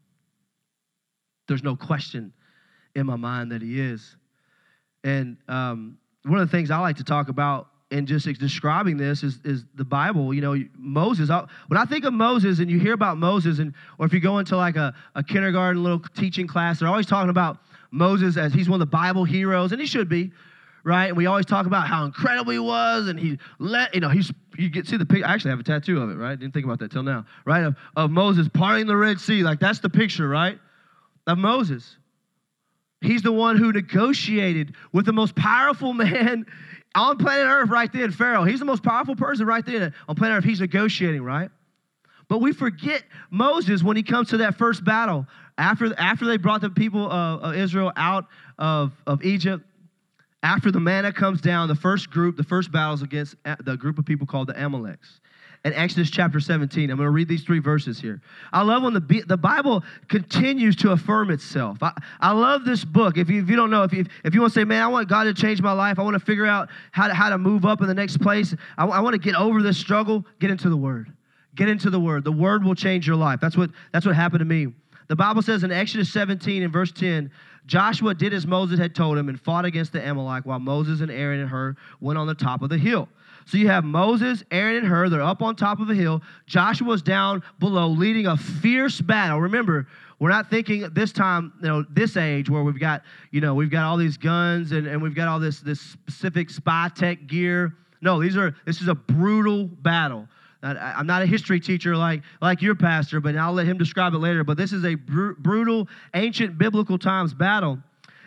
There's 1.49 1.63
no 1.63 1.77
question 1.77 2.33
in 2.95 3.07
my 3.07 3.17
mind 3.17 3.53
that 3.53 3.63
He 3.63 3.81
is. 3.81 4.17
And 5.05 5.37
um, 5.49 5.99
one 6.25 6.39
of 6.39 6.49
the 6.49 6.57
things 6.57 6.71
I 6.71 6.79
like 6.79 6.97
to 6.97 7.05
talk 7.05 7.29
about 7.29 7.69
in 7.93 8.07
just 8.07 8.27
describing 8.39 8.97
this 8.97 9.23
is, 9.23 9.39
is 9.45 9.65
the 9.75 9.85
Bible. 9.85 10.33
You 10.33 10.41
know, 10.41 10.65
Moses. 10.77 11.29
when 11.69 11.79
I 11.79 11.85
think 11.85 12.05
of 12.05 12.15
Moses, 12.15 12.59
and 12.59 12.71
you 12.71 12.81
hear 12.81 12.95
about 12.95 13.19
Moses, 13.19 13.59
and 13.59 13.75
or 13.99 14.07
if 14.07 14.13
you 14.13 14.21
go 14.21 14.39
into 14.39 14.57
like 14.57 14.77
a, 14.77 14.95
a 15.15 15.23
kindergarten 15.23 15.83
little 15.83 16.01
teaching 16.17 16.47
class, 16.47 16.81
they're 16.81 16.89
always 16.89 17.07
talking 17.07 17.31
about 17.31 17.59
Moses 17.91 18.37
as 18.37 18.53
he's 18.55 18.69
one 18.69 18.81
of 18.81 18.89
the 18.89 18.91
Bible 18.91 19.25
heroes, 19.25 19.73
and 19.73 19.81
he 19.81 19.87
should 19.87 20.09
be 20.09 20.33
right? 20.85 21.07
And 21.07 21.17
we 21.17 21.27
always 21.27 21.47
talk 21.47 21.67
about 21.67 21.87
how 21.87 22.05
incredible 22.05 22.51
he 22.51 22.59
was, 22.59 23.07
and 23.07 23.19
he 23.19 23.39
let, 23.61 23.95
you 23.95 24.01
know, 24.01 24.09
he's, 24.09 24.33
you 24.57 24.69
get 24.69 24.87
see 24.87 24.97
the 24.97 25.07
picture. 25.07 25.27
I 25.27 25.33
actually 25.33 25.51
have 25.51 25.61
a 25.61 25.63
tattoo 25.63 26.03
of 26.03 26.11
it, 26.11 26.15
right? 26.15 26.39
Didn't 26.39 26.53
think 26.53 26.65
about 26.65 26.81
that 26.81 26.91
till 26.91 27.05
now, 27.05 27.25
right? 27.45 27.63
Of, 27.63 27.77
of 27.95 28.11
Moses 28.11 28.49
parting 28.53 28.87
the 28.87 28.97
Red 28.97 29.21
Sea. 29.21 29.45
Like, 29.45 29.61
that's 29.61 29.79
the 29.79 29.91
picture, 29.91 30.29
right? 30.29 30.59
Of 31.27 31.39
Moses. 31.39 31.99
He's 33.01 33.23
the 33.23 33.33
one 33.33 33.57
who 33.57 33.73
negotiated 33.73 34.75
with 34.93 35.07
the 35.07 35.13
most 35.13 35.35
powerful 35.35 35.93
man 35.93 36.47
on 36.95 37.19
planet 37.19 37.47
Earth 37.47 37.71
right 37.71 37.93
then, 37.93 38.11
Pharaoh. 38.11 38.45
He's 38.45 38.59
the 38.59 38.65
most 38.65 38.83
powerful 38.83 39.17
person 39.17 39.47
right 39.47 39.65
there 39.65 39.93
on 40.09 40.17
planet 40.17 40.39
Earth. 40.39 40.45
He's 40.45 40.61
negotiating, 40.61 41.23
right? 41.23 41.51
But 42.29 42.39
we 42.39 42.53
forget 42.53 43.03
Moses 43.31 43.83
when 43.83 43.97
he 43.97 44.03
comes 44.03 44.31
to 44.31 44.39
that 44.39 44.57
first 44.57 44.85
battle. 44.85 45.27
After, 45.59 45.93
after 45.99 46.25
they 46.25 46.39
brought 46.39 46.63
the 46.63 46.71
people 46.71 47.11
of, 47.11 47.43
of 47.43 47.55
Israel 47.55 47.93
out 47.97 48.27
of, 48.59 48.93
of 49.07 49.23
Egypt, 49.23 49.65
after 50.43 50.71
the 50.71 50.81
manna 50.81 51.13
comes 51.13 51.41
down, 51.41 51.69
the 51.69 51.75
first 51.75 52.11
group, 52.11 52.37
the 52.37 52.45
first 52.45 52.73
battles 52.73 53.03
against 53.03 53.37
the 53.65 53.77
group 53.77 53.99
of 53.99 54.05
people 54.05 54.27
called 54.27 54.49
the 54.49 54.55
Amaleks. 54.55 55.21
In 55.65 55.73
Exodus 55.75 56.11
chapter 56.11 56.41
17, 56.41 56.91
I'm 56.91 56.97
going 56.97 57.07
to 57.07 57.11
read 57.11 57.29
these 57.29 57.45
three 57.45 57.61
verses 57.61 58.01
here. 58.01 58.21
I 58.53 58.63
love 58.63 58.83
when 58.83 58.95
the, 58.95 59.25
the 59.29 59.37
Bible 59.37 59.85
continues 60.09 60.75
to 60.77 60.91
affirm 60.91 61.31
itself. 61.31 61.79
I, 61.83 61.93
I 62.21 62.33
love 62.33 62.65
this 62.65 62.85
book. 62.85 63.17
If 63.17 63.31
you, 63.31 63.41
if 63.41 63.49
you 63.49 63.55
don't 63.55 63.71
know, 63.71 63.85
if 63.85 63.93
you, 63.93 64.05
if 64.25 64.35
you 64.35 64.41
want 64.41 64.53
to 64.53 64.61
say, 64.61 64.65
man, 64.65 64.83
I 64.83 64.89
want 64.89 65.09
God 65.09 65.25
to 65.25 65.35
change 65.35 65.63
my 65.63 65.71
life, 65.71 66.01
I 66.01 66.03
want 66.03 66.15
to 66.15 66.25
figure 66.25 66.47
out 66.47 66.69
how 66.91 67.07
to, 67.07 67.15
how 67.15 67.29
to 67.29 67.39
move 67.39 67.65
up 67.65 67.81
in 67.81 67.87
the 67.87 67.95
next 67.95 68.21
place, 68.21 68.57
I, 68.77 68.87
I 68.87 69.01
want 69.01 69.15
to 69.15 69.21
get 69.21 69.37
over 69.37 69.63
this 69.63 69.79
struggle, 69.79 70.27
get 70.41 70.51
into 70.51 70.69
the 70.69 70.77
Word. 70.77 71.13
Get 71.55 71.69
into 71.69 71.91
the 71.91 72.01
Word. 72.01 72.25
The 72.25 72.33
Word 72.33 72.65
will 72.65 72.75
change 72.75 73.07
your 73.07 73.17
life. 73.17 73.39
That's 73.41 73.57
what, 73.57 73.71
that's 73.93 74.05
what 74.05 74.17
happened 74.17 74.41
to 74.41 74.45
me. 74.45 74.67
The 75.07 75.17
Bible 75.17 75.43
says 75.43 75.63
in 75.63 75.71
Exodus 75.71 76.13
17 76.13 76.65
and 76.65 76.73
verse 76.73 76.91
10, 76.91 77.31
Joshua 77.67 78.15
did 78.15 78.35
as 78.35 78.47
Moses 78.49 78.81
had 78.81 78.97
told 78.97 79.17
him 79.17 79.29
and 79.29 79.41
fought 79.41 79.65
against 79.65 79.93
the 79.93 80.09
Amalek 80.09 80.45
while 80.45 80.59
Moses 80.59 81.01
and 81.01 81.11
Aaron 81.11 81.39
and 81.41 81.49
Hur 81.49 81.77
went 82.01 82.19
on 82.19 82.27
the 82.27 82.35
top 82.35 82.63
of 82.63 82.69
the 82.69 82.79
hill. 82.79 83.09
So 83.47 83.59
you 83.59 83.69
have 83.69 83.85
Moses, 83.85 84.45
Aaron, 84.51 84.77
and 84.77 84.87
Hur. 84.87 85.09
They're 85.09 85.23
up 85.23 85.43
on 85.43 85.57
top 85.57 85.81
of 85.81 85.91
a 85.91 85.95
hill. 85.95 86.23
Joshua's 86.47 87.03
down 87.03 87.43
below, 87.59 87.89
leading 87.89 88.27
a 88.27 88.37
fierce 88.37 89.01
battle. 89.01 89.41
Remember, 89.41 89.87
we're 90.19 90.31
not 90.31 90.51
thinking 90.51 90.89
this 90.93 91.13
time, 91.13 91.53
you 91.61 91.69
know, 91.69 91.85
this 91.91 92.17
age 92.17 92.49
where 92.49 92.63
we've 92.63 92.79
got, 92.79 93.03
you 93.31 93.41
know, 93.41 93.55
we've 93.55 93.71
got 93.71 93.85
all 93.85 93.97
these 93.97 94.17
guns 94.17 94.73
and, 94.73 94.87
and 94.87 95.03
we've 95.03 95.15
got 95.15 95.29
all 95.29 95.41
this 95.41 95.61
this 95.61 95.81
specific 95.81 96.51
spy 96.51 96.91
tech 96.95 97.27
gear. 97.27 97.75
No, 98.01 98.21
these 98.21 98.37
are 98.37 98.55
this 98.65 98.81
is 98.81 98.89
a 98.89 98.95
brutal 98.95 99.65
battle. 99.67 100.29
I'm 100.63 101.07
not 101.07 101.23
a 101.23 101.27
history 101.27 101.59
teacher 101.59 101.97
like, 101.97 102.23
like 102.41 102.63
your 102.63 102.77
pastor, 102.77 103.21
but 103.21 103.37
I'll 103.37 103.53
let 103.53 103.67
him 103.67 103.79
describe 103.79 104.15
it 104.15 104.19
later. 104.19 104.45
But 104.45 104.57
this 104.57 104.73
is 104.73 104.85
a 104.85 104.95
br- 104.95 105.33
brutal, 105.33 105.89
ancient 106.15 106.57
biblical 106.57 106.99
times 106.99 107.35
battle. 107.35 107.79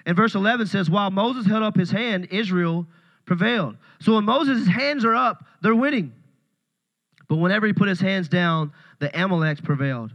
And 0.06 0.18
verse 0.18 0.36
11 0.36 0.68
says, 0.68 0.90
While 0.90 1.12
Moses 1.12 1.46
held 1.46 1.64
up 1.64 1.78
his 1.78 1.92
hand, 1.92 2.28
Israel 2.32 2.86
prevailed. 3.26 3.78
So 4.00 4.16
when 4.16 4.26
Moses' 4.26 4.68
hands 4.68 5.06
are 5.06 5.16
up, 5.16 5.46
they're 5.62 5.76
winning. 5.76 6.14
But 7.28 7.38
whenever 7.38 7.66
he 7.66 7.74
put 7.74 7.88
his 7.88 8.00
hands 8.00 8.28
down, 8.28 8.72
the 9.00 9.10
Amaleks 9.10 9.64
prevailed. 9.64 10.14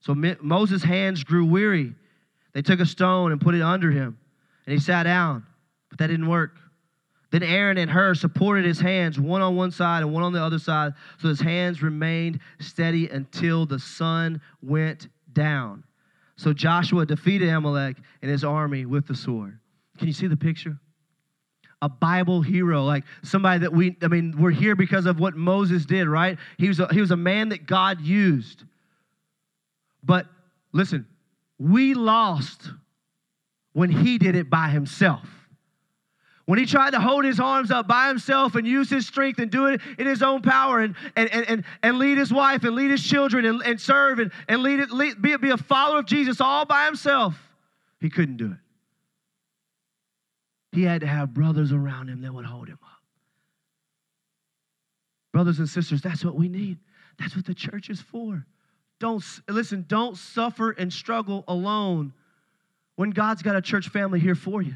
So 0.00 0.14
Moses' 0.14 0.82
hands 0.82 1.24
grew 1.24 1.46
weary. 1.46 1.94
They 2.52 2.62
took 2.62 2.80
a 2.80 2.86
stone 2.86 3.32
and 3.32 3.40
put 3.40 3.54
it 3.54 3.62
under 3.62 3.90
him, 3.90 4.18
and 4.66 4.72
he 4.72 4.78
sat 4.78 5.04
down. 5.04 5.44
But 5.88 5.98
that 5.98 6.06
didn't 6.08 6.28
work. 6.28 6.56
Then 7.30 7.42
Aaron 7.42 7.76
and 7.76 7.90
Hur 7.90 8.14
supported 8.14 8.64
his 8.64 8.80
hands, 8.80 9.18
one 9.18 9.42
on 9.42 9.56
one 9.56 9.72
side 9.72 10.02
and 10.02 10.12
one 10.12 10.22
on 10.22 10.32
the 10.32 10.42
other 10.42 10.58
side, 10.58 10.94
so 11.18 11.28
his 11.28 11.40
hands 11.40 11.82
remained 11.82 12.40
steady 12.60 13.08
until 13.08 13.66
the 13.66 13.78
sun 13.78 14.40
went 14.62 15.08
down. 15.32 15.82
So 16.36 16.52
Joshua 16.52 17.04
defeated 17.04 17.48
Amalek 17.48 17.96
and 18.22 18.30
his 18.30 18.44
army 18.44 18.86
with 18.86 19.06
the 19.06 19.14
sword. 19.14 19.58
Can 19.98 20.06
you 20.06 20.12
see 20.12 20.26
the 20.26 20.36
picture? 20.36 20.78
A 21.82 21.88
Bible 21.88 22.40
hero, 22.40 22.84
like 22.84 23.04
somebody 23.22 23.60
that 23.60 23.72
we, 23.72 23.96
I 24.02 24.08
mean, 24.08 24.34
we're 24.38 24.50
here 24.50 24.74
because 24.74 25.06
of 25.06 25.20
what 25.20 25.36
Moses 25.36 25.84
did, 25.84 26.08
right? 26.08 26.38
He 26.58 26.68
was 26.68 26.80
a, 26.80 26.92
he 26.92 27.00
was 27.00 27.10
a 27.10 27.16
man 27.16 27.50
that 27.50 27.66
God 27.66 28.00
used. 28.00 28.64
But 30.02 30.26
listen, 30.72 31.06
we 31.58 31.94
lost 31.94 32.70
when 33.72 33.90
he 33.90 34.16
did 34.16 34.36
it 34.36 34.48
by 34.48 34.68
himself. 34.68 35.28
When 36.46 36.60
he 36.60 36.64
tried 36.64 36.92
to 36.92 37.00
hold 37.00 37.24
his 37.24 37.40
arms 37.40 37.72
up 37.72 37.88
by 37.88 38.08
himself 38.08 38.54
and 38.54 38.66
use 38.66 38.88
his 38.88 39.04
strength 39.04 39.40
and 39.40 39.50
do 39.50 39.66
it 39.66 39.80
in 39.98 40.06
his 40.06 40.22
own 40.22 40.42
power 40.42 40.80
and, 40.80 40.94
and, 41.16 41.28
and, 41.30 41.64
and 41.82 41.98
lead 41.98 42.18
his 42.18 42.32
wife 42.32 42.62
and 42.62 42.76
lead 42.76 42.90
his 42.90 43.02
children 43.02 43.44
and, 43.44 43.60
and 43.62 43.80
serve 43.80 44.20
and, 44.20 44.30
and 44.48 44.62
lead 44.62 44.78
it, 44.78 44.90
lead, 44.92 45.20
be, 45.20 45.36
be 45.36 45.50
a 45.50 45.56
follower 45.56 45.98
of 45.98 46.06
Jesus 46.06 46.40
all 46.40 46.64
by 46.64 46.86
himself, 46.86 47.34
he 48.00 48.08
couldn't 48.08 48.36
do 48.36 48.52
it. 48.52 48.58
He 50.76 50.82
had 50.82 51.00
to 51.00 51.06
have 51.06 51.32
brothers 51.32 51.72
around 51.72 52.08
him 52.08 52.20
that 52.20 52.34
would 52.34 52.44
hold 52.44 52.68
him 52.68 52.78
up. 52.82 53.00
Brothers 55.32 55.58
and 55.58 55.66
sisters, 55.66 56.02
that's 56.02 56.22
what 56.22 56.34
we 56.34 56.50
need. 56.50 56.76
That's 57.18 57.34
what 57.34 57.46
the 57.46 57.54
church 57.54 57.88
is 57.88 57.98
for. 57.98 58.44
Don't 59.00 59.24
listen, 59.48 59.86
don't 59.88 60.18
suffer 60.18 60.72
and 60.72 60.92
struggle 60.92 61.44
alone 61.48 62.12
when 62.96 63.08
God's 63.08 63.40
got 63.40 63.56
a 63.56 63.62
church 63.62 63.88
family 63.88 64.20
here 64.20 64.34
for 64.34 64.60
you. 64.60 64.74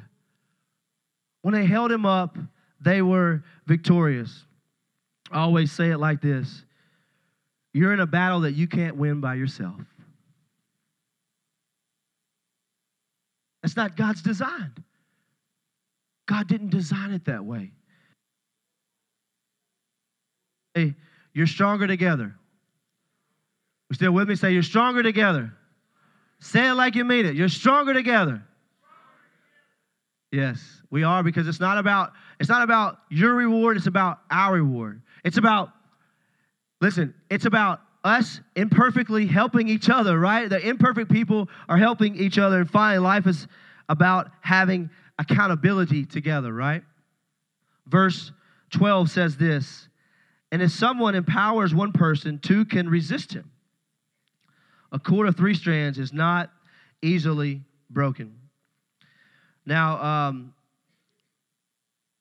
When 1.42 1.52
they 1.52 1.66
held 1.66 1.92
him 1.92 2.06
up, 2.06 2.38
they 2.80 3.02
were 3.02 3.44
victorious. 3.66 4.46
I 5.30 5.40
always 5.40 5.70
say 5.70 5.90
it 5.90 5.98
like 5.98 6.22
this 6.22 6.64
You're 7.74 7.92
in 7.92 8.00
a 8.00 8.06
battle 8.06 8.40
that 8.40 8.52
you 8.52 8.66
can't 8.66 8.96
win 8.96 9.20
by 9.20 9.34
yourself. 9.34 9.82
That's 13.60 13.76
not 13.76 13.98
God's 13.98 14.22
design. 14.22 14.72
God 16.30 16.46
didn't 16.46 16.70
design 16.70 17.10
it 17.10 17.24
that 17.24 17.44
way. 17.44 17.72
Hey, 20.74 20.94
you're 21.34 21.48
stronger 21.48 21.88
together. 21.88 22.36
You 23.88 23.94
still 23.94 24.12
with 24.12 24.28
me? 24.28 24.36
Say, 24.36 24.52
you're 24.52 24.62
stronger 24.62 25.02
together. 25.02 25.52
Say 26.38 26.68
it 26.68 26.74
like 26.74 26.94
you 26.94 27.04
mean 27.04 27.26
it. 27.26 27.34
You're 27.34 27.48
stronger 27.48 27.92
together. 27.92 28.44
Yes, 30.30 30.62
we 30.88 31.02
are 31.02 31.24
because 31.24 31.48
it's 31.48 31.58
not 31.58 31.78
about 31.78 32.12
it's 32.38 32.48
not 32.48 32.62
about 32.62 32.98
your 33.10 33.34
reward, 33.34 33.76
it's 33.76 33.88
about 33.88 34.20
our 34.30 34.54
reward. 34.54 35.02
It's 35.24 35.36
about 35.36 35.70
listen, 36.80 37.12
it's 37.28 37.44
about 37.44 37.80
us 38.04 38.40
imperfectly 38.54 39.26
helping 39.26 39.68
each 39.68 39.90
other, 39.90 40.16
right? 40.16 40.48
The 40.48 40.60
imperfect 40.60 41.10
people 41.10 41.48
are 41.68 41.76
helping 41.76 42.14
each 42.14 42.38
other 42.38 42.60
and 42.60 42.70
finally 42.70 43.00
life 43.00 43.26
is 43.26 43.48
about 43.88 44.30
having 44.40 44.90
accountability 45.20 46.06
together, 46.06 46.52
right? 46.52 46.82
Verse 47.86 48.32
12 48.70 49.10
says 49.10 49.36
this, 49.36 49.88
and 50.50 50.62
if 50.62 50.72
someone 50.72 51.14
empowers 51.14 51.74
one 51.74 51.92
person, 51.92 52.38
two 52.38 52.64
can 52.64 52.88
resist 52.88 53.32
him. 53.32 53.50
A 54.90 54.98
cord 54.98 55.28
of 55.28 55.36
three 55.36 55.54
strands 55.54 55.98
is 55.98 56.12
not 56.12 56.50
easily 57.02 57.62
broken. 57.88 58.34
Now, 59.64 60.02
um, 60.02 60.54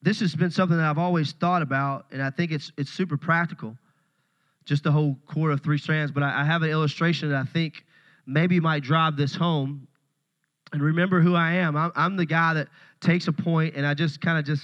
this 0.02 0.20
has 0.20 0.36
been 0.36 0.52
something 0.52 0.78
that 0.78 0.86
I've 0.86 0.98
always 0.98 1.32
thought 1.32 1.62
about, 1.62 2.06
and 2.12 2.22
I 2.22 2.30
think 2.30 2.52
it's 2.52 2.72
it's 2.78 2.92
super 2.92 3.18
practical. 3.18 3.76
Just 4.66 4.84
the 4.84 4.92
whole 4.92 5.18
cord 5.26 5.52
of 5.52 5.62
three 5.62 5.80
strands, 5.80 6.12
but 6.12 6.22
I, 6.22 6.42
I 6.42 6.44
have 6.44 6.62
an 6.62 6.70
illustration 6.70 7.30
that 7.30 7.38
I 7.38 7.46
think 7.46 7.86
maybe 8.28 8.60
might 8.60 8.84
drive 8.84 9.18
this 9.18 9.36
home. 9.36 9.88
And 10.72 10.84
remember 10.84 11.20
who 11.20 11.34
I 11.34 11.54
am. 11.54 11.76
I'm, 11.76 11.92
I'm 11.96 12.16
the 12.16 12.28
guy 12.28 12.54
that 12.54 12.68
takes 13.02 13.28
a 13.28 13.34
point, 13.34 13.76
and 13.76 13.86
I 13.86 13.94
just 13.94 14.22
kind 14.22 14.38
of 14.38 14.46
just 14.46 14.64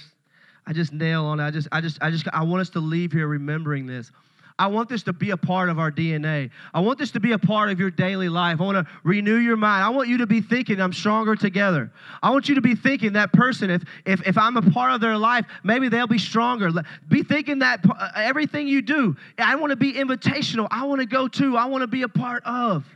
I 0.66 0.72
just 0.72 0.92
nail 0.92 1.24
on 1.24 1.40
it. 1.40 1.44
I 1.44 1.50
just 1.50 1.68
I 1.72 1.80
just 1.80 2.02
I 2.02 2.10
just 2.10 2.26
I 2.32 2.42
want 2.42 2.60
us 2.60 2.70
to 2.70 2.80
leave 2.80 3.12
here 3.12 3.26
remembering 3.26 3.86
this. 3.86 4.10
I 4.58 4.68
want 4.68 4.88
this 4.88 5.02
to 5.02 5.12
be 5.12 5.30
a 5.30 5.36
part 5.36 5.68
of 5.68 5.78
our 5.78 5.92
DNA. 5.92 6.50
I 6.72 6.80
want 6.80 6.98
this 6.98 7.10
to 7.10 7.20
be 7.20 7.32
a 7.32 7.38
part 7.38 7.68
of 7.68 7.78
your 7.78 7.90
daily 7.90 8.30
life. 8.30 8.58
I 8.60 8.64
want 8.64 8.86
to 8.86 8.92
renew 9.04 9.36
your 9.36 9.56
mind. 9.56 9.84
I 9.84 9.90
want 9.90 10.08
you 10.08 10.18
to 10.18 10.26
be 10.26 10.40
thinking, 10.40 10.80
I'm 10.80 10.94
stronger 10.94 11.36
together. 11.36 11.92
I 12.22 12.30
want 12.30 12.48
you 12.48 12.54
to 12.54 12.62
be 12.62 12.74
thinking 12.74 13.12
that 13.14 13.34
person, 13.34 13.68
if, 13.68 13.82
if, 14.06 14.26
if 14.26 14.38
I'm 14.38 14.56
a 14.56 14.62
part 14.62 14.92
of 14.92 15.02
their 15.02 15.18
life, 15.18 15.44
maybe 15.62 15.90
they'll 15.90 16.06
be 16.06 16.18
stronger. 16.18 16.70
Be 17.08 17.22
thinking 17.22 17.58
that 17.58 17.84
uh, 17.88 18.08
everything 18.16 18.66
you 18.66 18.80
do, 18.80 19.14
I 19.38 19.56
want 19.56 19.70
to 19.70 19.76
be 19.76 19.92
invitational. 19.92 20.68
I 20.70 20.86
want 20.86 21.00
to 21.02 21.06
go 21.06 21.28
to, 21.28 21.56
I 21.58 21.66
want 21.66 21.82
to 21.82 21.86
be 21.86 22.02
a 22.02 22.08
part 22.08 22.42
of. 22.46 22.86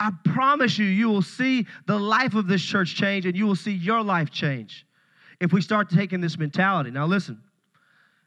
I 0.00 0.12
promise 0.24 0.78
you, 0.78 0.86
you 0.86 1.08
will 1.08 1.22
see 1.22 1.66
the 1.86 1.98
life 1.98 2.34
of 2.34 2.46
this 2.46 2.62
church 2.62 2.94
change 2.94 3.26
and 3.26 3.36
you 3.36 3.46
will 3.46 3.56
see 3.56 3.72
your 3.72 4.02
life 4.02 4.30
change 4.30 4.86
if 5.40 5.52
we 5.52 5.60
start 5.60 5.90
taking 5.90 6.20
this 6.20 6.38
mentality. 6.38 6.90
Now, 6.90 7.06
listen. 7.06 7.42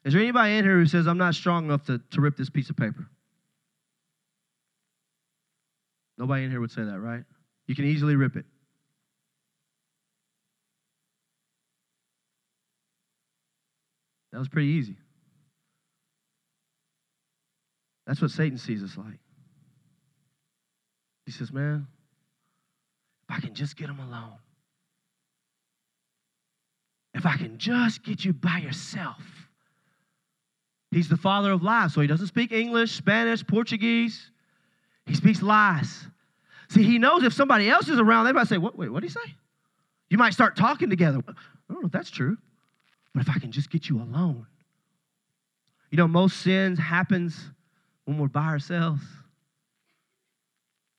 Is 0.04 0.14
there 0.14 0.22
anybody 0.22 0.58
in 0.58 0.66
here 0.66 0.80
who 0.80 0.88
says, 0.88 1.08
I'm 1.08 1.20
not 1.20 1.36
strong 1.36 1.66
enough 1.66 1.86
to, 1.86 2.02
to 2.12 2.22
rip 2.22 2.36
this 2.36 2.50
piece 2.50 2.70
of 2.70 2.76
paper? 2.76 3.08
Nobody 6.18 6.44
in 6.44 6.50
here 6.50 6.60
would 6.60 6.72
say 6.72 6.84
that, 6.84 7.00
right? 7.00 7.24
You 7.68 7.76
can 7.76 7.86
easily 7.86 8.16
rip 8.16 8.36
it. 8.36 8.46
That 14.32 14.40
was 14.40 14.50
pretty 14.50 14.70
easy. 14.70 14.98
That's 18.08 18.22
what 18.22 18.32
Satan 18.32 18.58
sees 18.58 18.82
us 18.82 18.98
like. 18.98 19.20
He 21.26 21.32
says, 21.32 21.52
Man, 21.52 21.88
if 23.30 23.36
I 23.36 23.40
can 23.40 23.54
just 23.54 23.76
get 23.76 23.88
them 23.88 24.00
alone, 24.00 24.38
if 27.14 27.26
I 27.26 27.38
can 27.38 27.58
just 27.58 28.04
get 28.04 28.26
you 28.26 28.34
by 28.34 28.58
yourself, 28.58 29.22
He's 30.92 31.08
the 31.08 31.18
father 31.18 31.52
of 31.52 31.64
lies. 31.64 31.94
So 31.94 32.02
he 32.02 32.08
doesn't 32.08 32.28
speak 32.28 32.52
English, 32.52 32.92
Spanish, 32.92 33.46
Portuguese. 33.48 34.30
He 35.06 35.16
speaks 35.16 35.42
lies. 35.42 36.06
See, 36.70 36.84
he 36.84 37.00
knows 37.00 37.24
if 37.24 37.34
somebody 37.34 37.70
else 37.70 37.88
is 37.88 38.00
around, 38.00 38.26
they 38.26 38.34
might 38.34 38.48
say, 38.48 38.58
what, 38.58 38.78
Wait, 38.78 38.90
what 38.90 39.02
did 39.02 39.10
he 39.10 39.14
say? 39.14 39.36
You 40.10 40.18
might 40.18 40.34
start 40.34 40.58
talking 40.58 40.90
together. 40.90 41.20
I 41.28 41.74
don't 41.74 41.82
know 41.82 41.88
if 41.88 41.92
that's 41.92 42.12
true. 42.12 42.38
But 43.14 43.22
if 43.24 43.30
I 43.30 43.40
can 43.40 43.52
just 43.52 43.70
get 43.70 43.90
you 43.90 43.98
alone. 44.02 44.46
You 45.90 45.98
know, 45.98 46.08
most 46.08 46.42
sins 46.42 46.80
happens 46.80 47.38
when 48.06 48.18
we're 48.18 48.28
by 48.28 48.48
ourselves. 48.48 49.02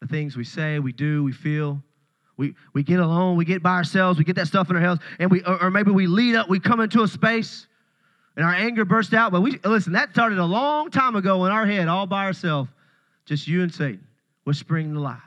The 0.03 0.09
things 0.09 0.37
we 0.37 0.45
say, 0.45 0.81
we 0.81 0.93
do, 0.93 1.23
we 1.23 1.33
feel. 1.33 1.81
We, 2.37 2.57
we 2.73 2.83
get 2.83 2.99
alone, 2.99 3.37
we 3.37 3.45
get 3.45 3.63
by 3.63 3.75
ourselves, 3.75 4.19
we 4.19 4.25
get 4.25 4.35
that 4.35 4.49
stuff 4.49 4.69
in 4.69 4.75
our 4.75 4.83
heads, 4.83 5.01
and 5.21 5.31
we 5.31 5.45
or, 5.45 5.65
or 5.65 5.71
maybe 5.71 5.93
we 5.93 6.09
lead 6.09 6.35
up, 6.35 6.49
we 6.49 6.59
come 6.59 6.81
into 6.81 7.03
a 7.03 7.09
space 7.09 7.69
and 8.37 8.45
our 8.45 8.53
anger 8.53 8.85
bursts 8.85 9.15
out. 9.15 9.31
But 9.31 9.43
we 9.43 9.61
listen, 9.65 9.93
that 9.93 10.11
started 10.11 10.39
a 10.39 10.45
long 10.45 10.91
time 10.91 11.15
ago 11.15 11.45
in 11.45 11.53
our 11.53 11.67
head, 11.67 11.87
all 11.87 12.07
by 12.07 12.25
ourselves, 12.25 12.69
just 13.27 13.47
you 13.47 13.63
and 13.63 13.73
Satan, 13.73 14.05
whispering 14.43 14.93
the 14.93 14.99
lies. 14.99 15.19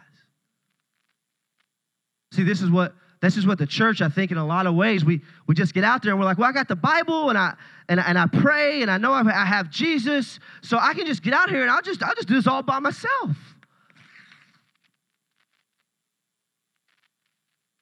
See, 2.34 2.44
this 2.44 2.62
is 2.62 2.70
what 2.70 2.94
this 3.22 3.38
is 3.38 3.48
what 3.48 3.60
the 3.60 3.68
church, 3.68 4.02
I 4.02 4.10
think, 4.10 4.32
in 4.32 4.38
a 4.38 4.46
lot 4.46 4.66
of 4.66 4.76
ways, 4.76 5.06
we 5.06 5.22
we 5.48 5.56
just 5.56 5.74
get 5.74 5.86
out 5.86 6.04
there 6.04 6.12
and 6.12 6.20
we're 6.20 6.26
like, 6.26 6.38
well, 6.38 6.50
I 6.50 6.52
got 6.52 6.68
the 6.68 6.76
Bible 6.76 7.30
and 7.30 7.38
I 7.38 7.54
and, 7.88 8.00
and 8.00 8.18
I 8.18 8.26
pray 8.26 8.82
and 8.82 8.92
I 8.92 8.98
know 8.98 9.14
I 9.14 9.46
have 9.46 9.70
Jesus, 9.70 10.40
so 10.64 10.78
I 10.78 10.94
can 10.96 11.06
just 11.06 11.24
get 11.24 11.34
out 11.34 11.50
here 11.50 11.62
and 11.62 11.72
I'll 11.72 11.84
just 11.84 12.04
I'll 12.04 12.16
just 12.16 12.28
do 12.28 12.34
this 12.34 12.48
all 12.48 12.62
by 12.62 12.80
myself. 12.80 13.55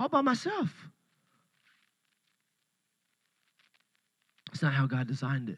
All 0.03 0.09
by 0.09 0.21
myself. 0.21 0.69
It's 4.51 4.61
not 4.61 4.73
how 4.73 4.85
God 4.85 5.07
designed 5.07 5.49
it. 5.49 5.57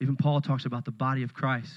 Even 0.00 0.16
Paul 0.16 0.40
talks 0.40 0.64
about 0.64 0.84
the 0.84 0.92
body 0.92 1.22
of 1.22 1.34
Christ. 1.34 1.72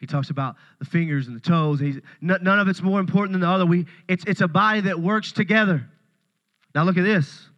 He 0.00 0.06
talks 0.06 0.30
about 0.30 0.56
the 0.80 0.84
fingers 0.84 1.28
and 1.28 1.36
the 1.36 1.40
toes. 1.40 1.80
And 1.80 2.02
none 2.20 2.58
of 2.58 2.66
it's 2.66 2.82
more 2.82 2.98
important 2.98 3.32
than 3.32 3.42
the 3.42 3.48
other. 3.48 3.66
We, 3.66 3.86
it's, 4.08 4.24
it's 4.26 4.40
a 4.40 4.48
body 4.48 4.80
that 4.80 4.98
works 4.98 5.30
together. 5.30 5.86
Now 6.74 6.82
look 6.84 6.96
at 6.96 7.04
this. 7.04 7.48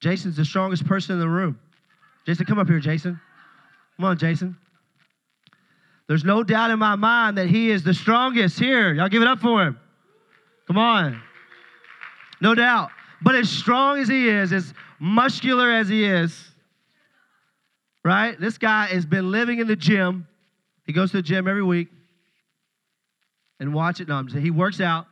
Jason's 0.00 0.36
the 0.36 0.44
strongest 0.44 0.86
person 0.86 1.14
in 1.14 1.20
the 1.20 1.28
room. 1.28 1.58
Jason, 2.26 2.44
come 2.44 2.58
up 2.58 2.68
here, 2.68 2.78
Jason. 2.78 3.18
Come 3.96 4.04
on, 4.04 4.18
Jason. 4.18 4.56
There's 6.06 6.24
no 6.24 6.44
doubt 6.44 6.70
in 6.70 6.78
my 6.78 6.94
mind 6.94 7.38
that 7.38 7.48
he 7.48 7.70
is 7.70 7.82
the 7.82 7.94
strongest 7.94 8.58
here. 8.58 8.92
Y'all 8.92 9.08
give 9.08 9.22
it 9.22 9.28
up 9.28 9.40
for 9.40 9.62
him. 9.62 9.80
Come 10.66 10.78
on. 10.78 11.20
No 12.40 12.54
doubt. 12.54 12.90
But 13.22 13.34
as 13.34 13.48
strong 13.48 13.98
as 13.98 14.08
he 14.08 14.28
is, 14.28 14.52
as 14.52 14.72
muscular 14.98 15.70
as 15.70 15.88
he 15.88 16.04
is, 16.04 16.50
right? 18.04 18.38
This 18.38 18.58
guy 18.58 18.86
has 18.86 19.06
been 19.06 19.30
living 19.30 19.60
in 19.60 19.66
the 19.66 19.76
gym. 19.76 20.26
He 20.86 20.92
goes 20.92 21.10
to 21.12 21.18
the 21.18 21.22
gym 21.22 21.48
every 21.48 21.62
week 21.62 21.88
and 23.60 23.72
watch 23.72 24.00
it. 24.00 24.08
No, 24.08 24.14
I'm 24.16 24.28
saying 24.28 24.44
he 24.44 24.50
works 24.50 24.80
out. 24.80 25.06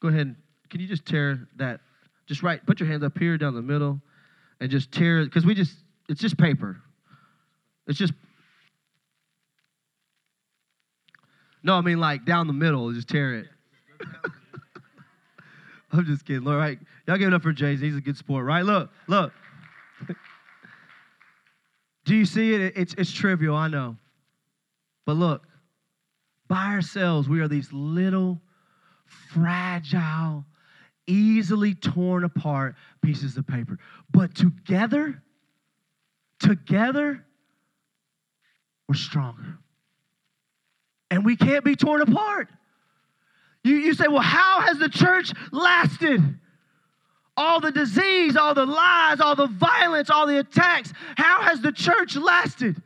Go 0.00 0.08
ahead. 0.08 0.36
Can 0.68 0.80
you 0.80 0.86
just 0.86 1.06
tear 1.06 1.48
that? 1.56 1.80
Just 2.26 2.42
right. 2.42 2.64
Put 2.66 2.80
your 2.80 2.88
hands 2.88 3.02
up 3.02 3.18
here 3.18 3.38
down 3.38 3.54
the 3.54 3.62
middle 3.62 4.00
and 4.60 4.70
just 4.70 4.92
tear 4.92 5.20
it 5.20 5.26
because 5.26 5.46
we 5.46 5.54
just, 5.54 5.74
it's 6.08 6.20
just 6.20 6.36
paper. 6.36 6.80
It's 7.86 7.98
just 7.98 8.12
No, 11.64 11.74
I 11.76 11.80
mean 11.80 11.98
like 11.98 12.26
down 12.26 12.46
the 12.46 12.52
middle, 12.52 12.92
just 12.92 13.08
tear 13.08 13.34
it. 13.36 13.46
I'm 15.92 16.04
just 16.04 16.26
kidding. 16.26 16.46
All 16.46 16.56
right. 16.56 16.78
Y'all 17.06 17.16
give 17.16 17.28
it 17.28 17.34
up 17.34 17.42
for 17.42 17.52
Jay. 17.54 17.74
He's 17.76 17.96
a 17.96 18.02
good 18.02 18.18
sport, 18.18 18.44
right? 18.44 18.64
Look, 18.64 18.90
look. 19.08 19.32
Do 22.04 22.14
you 22.14 22.26
see 22.26 22.52
it? 22.52 22.74
It's, 22.76 22.94
it's 22.98 23.10
trivial, 23.10 23.56
I 23.56 23.68
know. 23.68 23.96
But 25.06 25.14
look, 25.14 25.46
by 26.48 26.66
ourselves, 26.66 27.30
we 27.30 27.40
are 27.40 27.48
these 27.48 27.72
little, 27.72 28.42
fragile, 29.32 30.44
easily 31.06 31.74
torn 31.74 32.24
apart 32.24 32.74
pieces 33.02 33.38
of 33.38 33.46
paper. 33.46 33.78
But 34.10 34.34
together, 34.34 35.22
together, 36.40 37.24
we're 38.86 38.96
stronger 38.96 39.58
and 41.14 41.24
we 41.24 41.36
can't 41.36 41.64
be 41.64 41.76
torn 41.76 42.00
apart. 42.02 42.48
You, 43.62 43.76
you 43.76 43.94
say, 43.94 44.08
well, 44.08 44.20
how 44.20 44.60
has 44.62 44.78
the 44.78 44.88
church 44.88 45.32
lasted? 45.52 46.20
All 47.36 47.60
the 47.60 47.70
disease, 47.70 48.36
all 48.36 48.52
the 48.54 48.66
lies, 48.66 49.20
all 49.20 49.36
the 49.36 49.46
violence, 49.46 50.10
all 50.10 50.26
the 50.26 50.38
attacks. 50.38 50.92
How 51.16 51.42
has 51.42 51.60
the 51.60 51.72
church 51.72 52.16
lasted? 52.16 52.82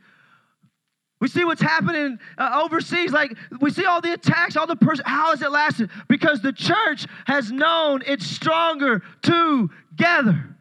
We 1.19 1.27
see 1.27 1.43
what's 1.43 1.61
happening 1.61 2.19
uh, 2.37 2.61
overseas. 2.63 3.11
Like 3.11 3.35
we 3.59 3.71
see 3.71 3.85
all 3.85 3.99
the 3.99 4.13
attacks, 4.13 4.55
all 4.55 4.67
the 4.67 4.75
person. 4.75 5.05
How 5.07 5.31
has 5.31 5.41
it 5.41 5.51
lasted? 5.51 5.89
Because 6.07 6.41
the 6.41 6.53
church 6.53 7.07
has 7.25 7.51
known 7.51 8.01
it's 8.05 8.25
stronger 8.25 9.01
together. 9.21 10.55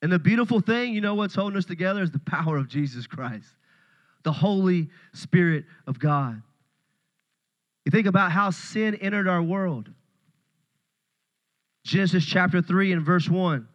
And 0.00 0.12
the 0.12 0.18
beautiful 0.18 0.60
thing, 0.60 0.94
you 0.94 1.00
know 1.00 1.14
what's 1.14 1.34
holding 1.34 1.56
us 1.56 1.64
together 1.64 2.02
is 2.02 2.10
the 2.10 2.20
power 2.20 2.56
of 2.56 2.68
Jesus 2.68 3.06
Christ, 3.06 3.48
the 4.22 4.32
Holy 4.32 4.88
Spirit 5.12 5.64
of 5.86 5.98
God. 5.98 6.40
You 7.84 7.90
think 7.90 8.06
about 8.06 8.30
how 8.30 8.50
sin 8.50 8.94
entered 8.96 9.26
our 9.26 9.42
world. 9.42 9.90
Genesis 11.84 12.24
chapter 12.24 12.60
3 12.60 12.92
and 12.92 13.02
verse 13.02 13.28
1. 13.28 13.66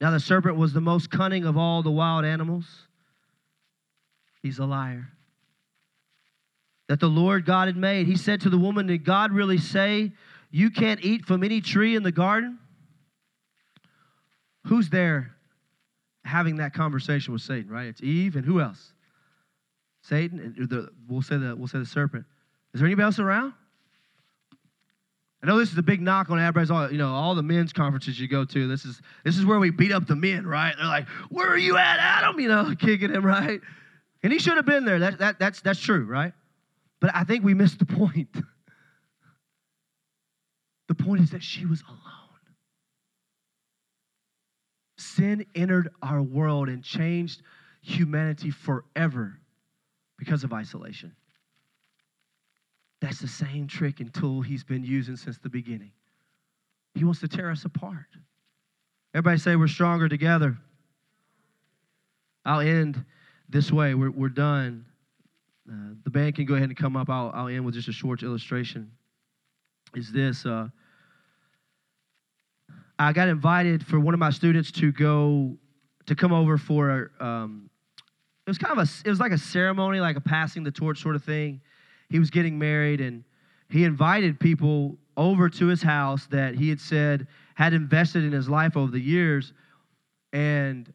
Now 0.00 0.10
the 0.10 0.20
serpent 0.20 0.56
was 0.56 0.72
the 0.72 0.80
most 0.80 1.10
cunning 1.10 1.44
of 1.44 1.56
all 1.56 1.82
the 1.82 1.90
wild 1.90 2.24
animals. 2.24 2.64
He's 4.42 4.58
a 4.58 4.64
liar. 4.64 5.08
That 6.88 7.00
the 7.00 7.08
Lord 7.08 7.44
God 7.44 7.68
had 7.68 7.76
made. 7.76 8.06
He 8.06 8.16
said 8.16 8.40
to 8.42 8.50
the 8.50 8.58
woman, 8.58 8.86
Did 8.86 9.04
God 9.04 9.32
really 9.32 9.58
say, 9.58 10.12
You 10.50 10.70
can't 10.70 11.04
eat 11.04 11.24
from 11.24 11.42
any 11.42 11.60
tree 11.60 11.96
in 11.96 12.02
the 12.02 12.12
garden? 12.12 12.58
Who's 14.66 14.88
there 14.88 15.32
having 16.24 16.56
that 16.56 16.74
conversation 16.74 17.32
with 17.32 17.42
Satan, 17.42 17.70
right? 17.70 17.86
It's 17.86 18.02
Eve 18.02 18.36
and 18.36 18.44
who 18.44 18.60
else? 18.60 18.92
Satan, 20.02 20.54
and 20.58 20.68
the, 20.68 20.90
we'll, 21.08 21.22
say 21.22 21.36
the, 21.36 21.54
we'll 21.56 21.68
say 21.68 21.78
the 21.78 21.86
serpent. 21.86 22.24
Is 22.74 22.80
there 22.80 22.86
anybody 22.86 23.04
else 23.04 23.18
around? 23.18 23.54
I 25.42 25.46
know 25.46 25.58
this 25.58 25.70
is 25.70 25.78
a 25.78 25.82
big 25.82 26.00
knock 26.00 26.30
on 26.30 26.40
everybody's 26.40 26.70
all, 26.70 26.90
you 26.90 26.98
know, 26.98 27.12
all 27.12 27.34
the 27.34 27.42
men's 27.42 27.72
conferences 27.72 28.18
you 28.18 28.26
go 28.26 28.44
to. 28.44 28.66
This 28.66 28.84
is 28.84 29.00
this 29.24 29.38
is 29.38 29.44
where 29.44 29.60
we 29.60 29.70
beat 29.70 29.92
up 29.92 30.06
the 30.06 30.16
men, 30.16 30.46
right? 30.46 30.74
They're 30.76 30.86
like, 30.86 31.06
where 31.28 31.48
are 31.48 31.58
you 31.58 31.76
at, 31.76 31.98
Adam? 32.00 32.40
You 32.40 32.48
know, 32.48 32.74
kicking 32.78 33.10
him, 33.10 33.24
right? 33.24 33.60
And 34.22 34.32
he 34.32 34.40
should 34.40 34.56
have 34.56 34.66
been 34.66 34.84
there. 34.84 34.98
That, 34.98 35.18
that, 35.18 35.38
that's, 35.38 35.60
that's 35.60 35.78
true, 35.78 36.04
right? 36.04 36.32
But 37.00 37.14
I 37.14 37.22
think 37.22 37.44
we 37.44 37.54
missed 37.54 37.78
the 37.78 37.86
point. 37.86 38.34
the 40.88 40.94
point 40.96 41.22
is 41.22 41.30
that 41.30 41.44
she 41.44 41.66
was 41.66 41.82
alone. 41.86 42.15
Sin 45.06 45.46
entered 45.54 45.90
our 46.02 46.20
world 46.20 46.68
and 46.68 46.82
changed 46.82 47.42
humanity 47.80 48.50
forever 48.50 49.38
because 50.18 50.42
of 50.42 50.52
isolation. 50.52 51.14
That's 53.00 53.20
the 53.20 53.28
same 53.28 53.68
trick 53.68 54.00
and 54.00 54.12
tool 54.12 54.42
he's 54.42 54.64
been 54.64 54.82
using 54.82 55.16
since 55.16 55.38
the 55.38 55.48
beginning. 55.48 55.92
He 56.94 57.04
wants 57.04 57.20
to 57.20 57.28
tear 57.28 57.50
us 57.50 57.64
apart. 57.64 58.06
Everybody 59.14 59.38
say 59.38 59.54
we're 59.54 59.68
stronger 59.68 60.08
together. 60.08 60.56
I'll 62.44 62.60
end 62.60 63.04
this 63.48 63.70
way. 63.70 63.94
We're, 63.94 64.10
we're 64.10 64.28
done. 64.28 64.86
Uh, 65.70 65.94
the 66.04 66.10
band 66.10 66.34
can 66.34 66.46
go 66.46 66.54
ahead 66.54 66.68
and 66.68 66.76
come 66.76 66.96
up. 66.96 67.08
I'll, 67.08 67.30
I'll 67.34 67.48
end 67.48 67.64
with 67.64 67.74
just 67.74 67.88
a 67.88 67.92
short 67.92 68.22
illustration. 68.22 68.90
Is 69.94 70.10
this. 70.10 70.44
Uh, 70.44 70.68
I 72.98 73.12
got 73.12 73.28
invited 73.28 73.84
for 73.84 74.00
one 74.00 74.14
of 74.14 74.20
my 74.20 74.30
students 74.30 74.70
to 74.72 74.92
go 74.92 75.56
to 76.06 76.14
come 76.14 76.32
over 76.32 76.56
for 76.56 77.10
um, 77.20 77.68
it 78.46 78.50
was 78.50 78.58
kind 78.58 78.78
of 78.78 78.86
a 78.86 78.90
it 79.04 79.10
was 79.10 79.20
like 79.20 79.32
a 79.32 79.38
ceremony, 79.38 80.00
like 80.00 80.16
a 80.16 80.20
passing 80.20 80.62
the 80.62 80.70
torch 80.70 81.02
sort 81.02 81.16
of 81.16 81.24
thing. 81.24 81.60
He 82.08 82.18
was 82.18 82.30
getting 82.30 82.58
married, 82.58 83.00
and 83.00 83.24
he 83.68 83.84
invited 83.84 84.38
people 84.38 84.96
over 85.16 85.48
to 85.48 85.66
his 85.66 85.82
house 85.82 86.26
that 86.30 86.54
he 86.54 86.68
had 86.68 86.80
said 86.80 87.26
had 87.54 87.72
invested 87.72 88.22
in 88.24 88.32
his 88.32 88.48
life 88.48 88.76
over 88.76 88.92
the 88.92 89.00
years, 89.00 89.52
and 90.32 90.92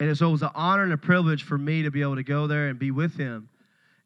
and 0.00 0.16
so 0.16 0.28
it 0.28 0.32
was 0.32 0.42
an 0.42 0.50
honor 0.54 0.84
and 0.84 0.92
a 0.92 0.98
privilege 0.98 1.42
for 1.42 1.58
me 1.58 1.82
to 1.82 1.90
be 1.90 2.00
able 2.00 2.16
to 2.16 2.24
go 2.24 2.46
there 2.46 2.68
and 2.68 2.78
be 2.78 2.90
with 2.90 3.16
him. 3.16 3.48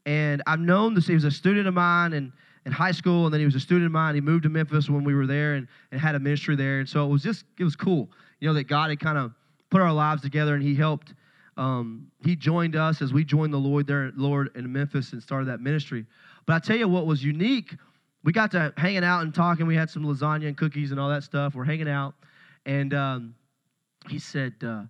And 0.04 0.42
I've 0.46 0.60
known 0.60 0.94
this. 0.94 1.06
He 1.06 1.14
was 1.14 1.24
a 1.24 1.30
student 1.30 1.68
of 1.68 1.74
mine, 1.74 2.12
and 2.12 2.32
in 2.68 2.72
high 2.74 2.92
school, 2.92 3.24
and 3.24 3.32
then 3.32 3.40
he 3.40 3.46
was 3.46 3.54
a 3.54 3.60
student 3.60 3.86
of 3.86 3.92
mine. 3.92 4.14
He 4.14 4.20
moved 4.20 4.42
to 4.42 4.50
Memphis 4.50 4.90
when 4.90 5.02
we 5.02 5.14
were 5.14 5.26
there 5.26 5.54
and, 5.54 5.66
and 5.90 5.98
had 5.98 6.14
a 6.14 6.20
ministry 6.20 6.54
there. 6.54 6.80
And 6.80 6.88
so 6.88 7.04
it 7.04 7.08
was 7.08 7.22
just, 7.22 7.46
it 7.58 7.64
was 7.64 7.74
cool, 7.74 8.10
you 8.40 8.48
know, 8.48 8.52
that 8.54 8.64
God 8.64 8.90
had 8.90 9.00
kind 9.00 9.16
of 9.16 9.32
put 9.70 9.80
our 9.80 9.92
lives 9.92 10.20
together 10.20 10.54
and 10.54 10.62
he 10.62 10.74
helped. 10.74 11.14
Um, 11.56 12.08
he 12.22 12.36
joined 12.36 12.76
us 12.76 13.00
as 13.00 13.12
we 13.12 13.24
joined 13.24 13.54
the 13.54 13.58
Lord 13.58 13.86
there, 13.86 14.12
Lord 14.14 14.50
in 14.54 14.70
Memphis 14.70 15.12
and 15.12 15.22
started 15.22 15.48
that 15.48 15.60
ministry. 15.60 16.04
But 16.46 16.56
I 16.56 16.58
tell 16.58 16.76
you 16.76 16.88
what 16.88 17.06
was 17.06 17.24
unique, 17.24 17.74
we 18.22 18.32
got 18.32 18.50
to 18.50 18.72
hanging 18.76 19.02
out 19.02 19.22
and 19.22 19.34
talking. 19.34 19.66
We 19.66 19.74
had 19.74 19.88
some 19.88 20.04
lasagna 20.04 20.46
and 20.46 20.56
cookies 20.56 20.90
and 20.90 21.00
all 21.00 21.08
that 21.08 21.24
stuff. 21.24 21.54
We're 21.54 21.64
hanging 21.64 21.88
out, 21.88 22.14
and 22.66 22.92
um, 22.92 23.34
he 24.10 24.18
said, 24.18 24.52
uh, 24.62 24.82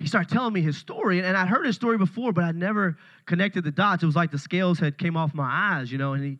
he 0.00 0.06
started 0.08 0.32
telling 0.32 0.52
me 0.52 0.62
his 0.62 0.76
story, 0.76 1.20
and 1.20 1.36
I'd 1.36 1.48
heard 1.48 1.66
his 1.66 1.76
story 1.76 1.98
before, 1.98 2.32
but 2.32 2.42
I'd 2.42 2.56
never 2.56 2.96
connected 3.26 3.64
the 3.64 3.70
dots. 3.70 4.02
It 4.02 4.06
was 4.06 4.16
like 4.16 4.30
the 4.30 4.38
scales 4.38 4.78
had 4.78 4.98
came 4.98 5.16
off 5.16 5.34
my 5.34 5.78
eyes, 5.78 5.92
you 5.92 5.98
know. 5.98 6.14
And 6.14 6.24
he 6.24 6.38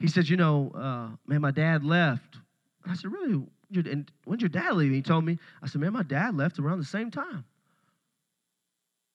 he 0.00 0.08
says, 0.08 0.30
You 0.30 0.36
know, 0.36 0.70
uh, 0.74 1.16
man, 1.26 1.40
my 1.40 1.50
dad 1.50 1.84
left. 1.84 2.36
And 2.84 2.92
I 2.92 2.94
said, 2.94 3.12
Really? 3.12 3.44
and 3.74 4.10
when'd 4.24 4.40
your 4.40 4.48
dad 4.48 4.74
leave? 4.74 4.92
He 4.92 5.02
told 5.02 5.24
me. 5.24 5.38
I 5.62 5.66
said, 5.66 5.80
man, 5.80 5.92
my 5.92 6.02
dad 6.02 6.36
left 6.36 6.58
around 6.58 6.78
the 6.78 6.84
same 6.84 7.10
time. 7.10 7.44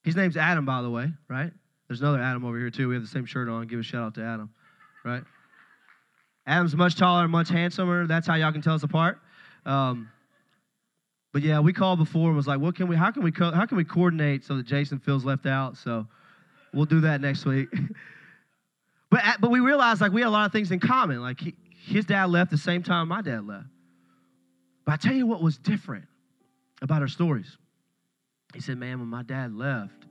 His 0.03 0.15
name's 0.15 0.37
Adam, 0.37 0.65
by 0.65 0.81
the 0.81 0.89
way, 0.89 1.11
right? 1.29 1.51
There's 1.87 2.01
another 2.01 2.21
Adam 2.21 2.45
over 2.45 2.57
here, 2.57 2.69
too. 2.69 2.89
We 2.89 2.95
have 2.95 3.03
the 3.03 3.09
same 3.09 3.25
shirt 3.25 3.49
on. 3.49 3.67
Give 3.67 3.79
a 3.79 3.83
shout 3.83 4.03
out 4.03 4.15
to 4.15 4.23
Adam, 4.23 4.49
right? 5.03 5.23
Adam's 6.45 6.75
much 6.75 6.95
taller, 6.95 7.27
much 7.27 7.49
handsomer. 7.49 8.05
That's 8.05 8.27
how 8.27 8.35
y'all 8.35 8.51
can 8.51 8.61
tell 8.61 8.75
us 8.75 8.83
apart. 8.83 9.19
Um, 9.65 10.09
but 11.31 11.41
yeah, 11.41 11.59
we 11.61 11.73
called 11.73 11.99
before 11.99 12.27
and 12.27 12.35
was 12.35 12.47
like, 12.47 12.59
what 12.59 12.75
can 12.75 12.87
we, 12.87 12.95
how 12.95 13.11
can 13.11 13.23
we, 13.23 13.31
co- 13.31 13.51
how 13.51 13.65
can 13.65 13.77
we 13.77 13.85
coordinate 13.85 14.43
so 14.43 14.57
that 14.57 14.65
Jason 14.65 14.99
feels 14.99 15.23
left 15.23 15.45
out? 15.45 15.77
So 15.77 16.05
we'll 16.73 16.85
do 16.85 17.01
that 17.01 17.21
next 17.21 17.45
week. 17.45 17.69
but, 19.13 19.21
but 19.39 19.51
we 19.51 19.59
realized 19.59 20.01
like 20.01 20.11
we 20.11 20.21
had 20.21 20.27
a 20.27 20.31
lot 20.31 20.47
of 20.47 20.51
things 20.51 20.71
in 20.71 20.79
common. 20.79 21.21
Like 21.21 21.39
he, 21.39 21.53
his 21.85 22.05
dad 22.05 22.31
left 22.31 22.49
the 22.49 22.57
same 22.57 22.81
time 22.81 23.09
my 23.09 23.21
dad 23.21 23.45
left. 23.45 23.67
But 24.85 24.93
I 24.93 24.95
tell 24.97 25.13
you 25.13 25.27
what 25.27 25.39
was 25.41 25.57
different 25.59 26.05
about 26.81 27.03
our 27.03 27.07
stories. 27.07 27.57
He 28.55 28.59
said, 28.59 28.77
man, 28.77 28.97
when 28.99 29.07
my 29.07 29.21
dad 29.21 29.53
left, 29.53 30.07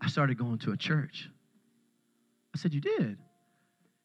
I 0.00 0.08
started 0.08 0.38
going 0.38 0.58
to 0.60 0.70
a 0.70 0.76
church. 0.76 1.28
I 2.54 2.58
said, 2.58 2.72
you 2.72 2.80
did? 2.80 3.18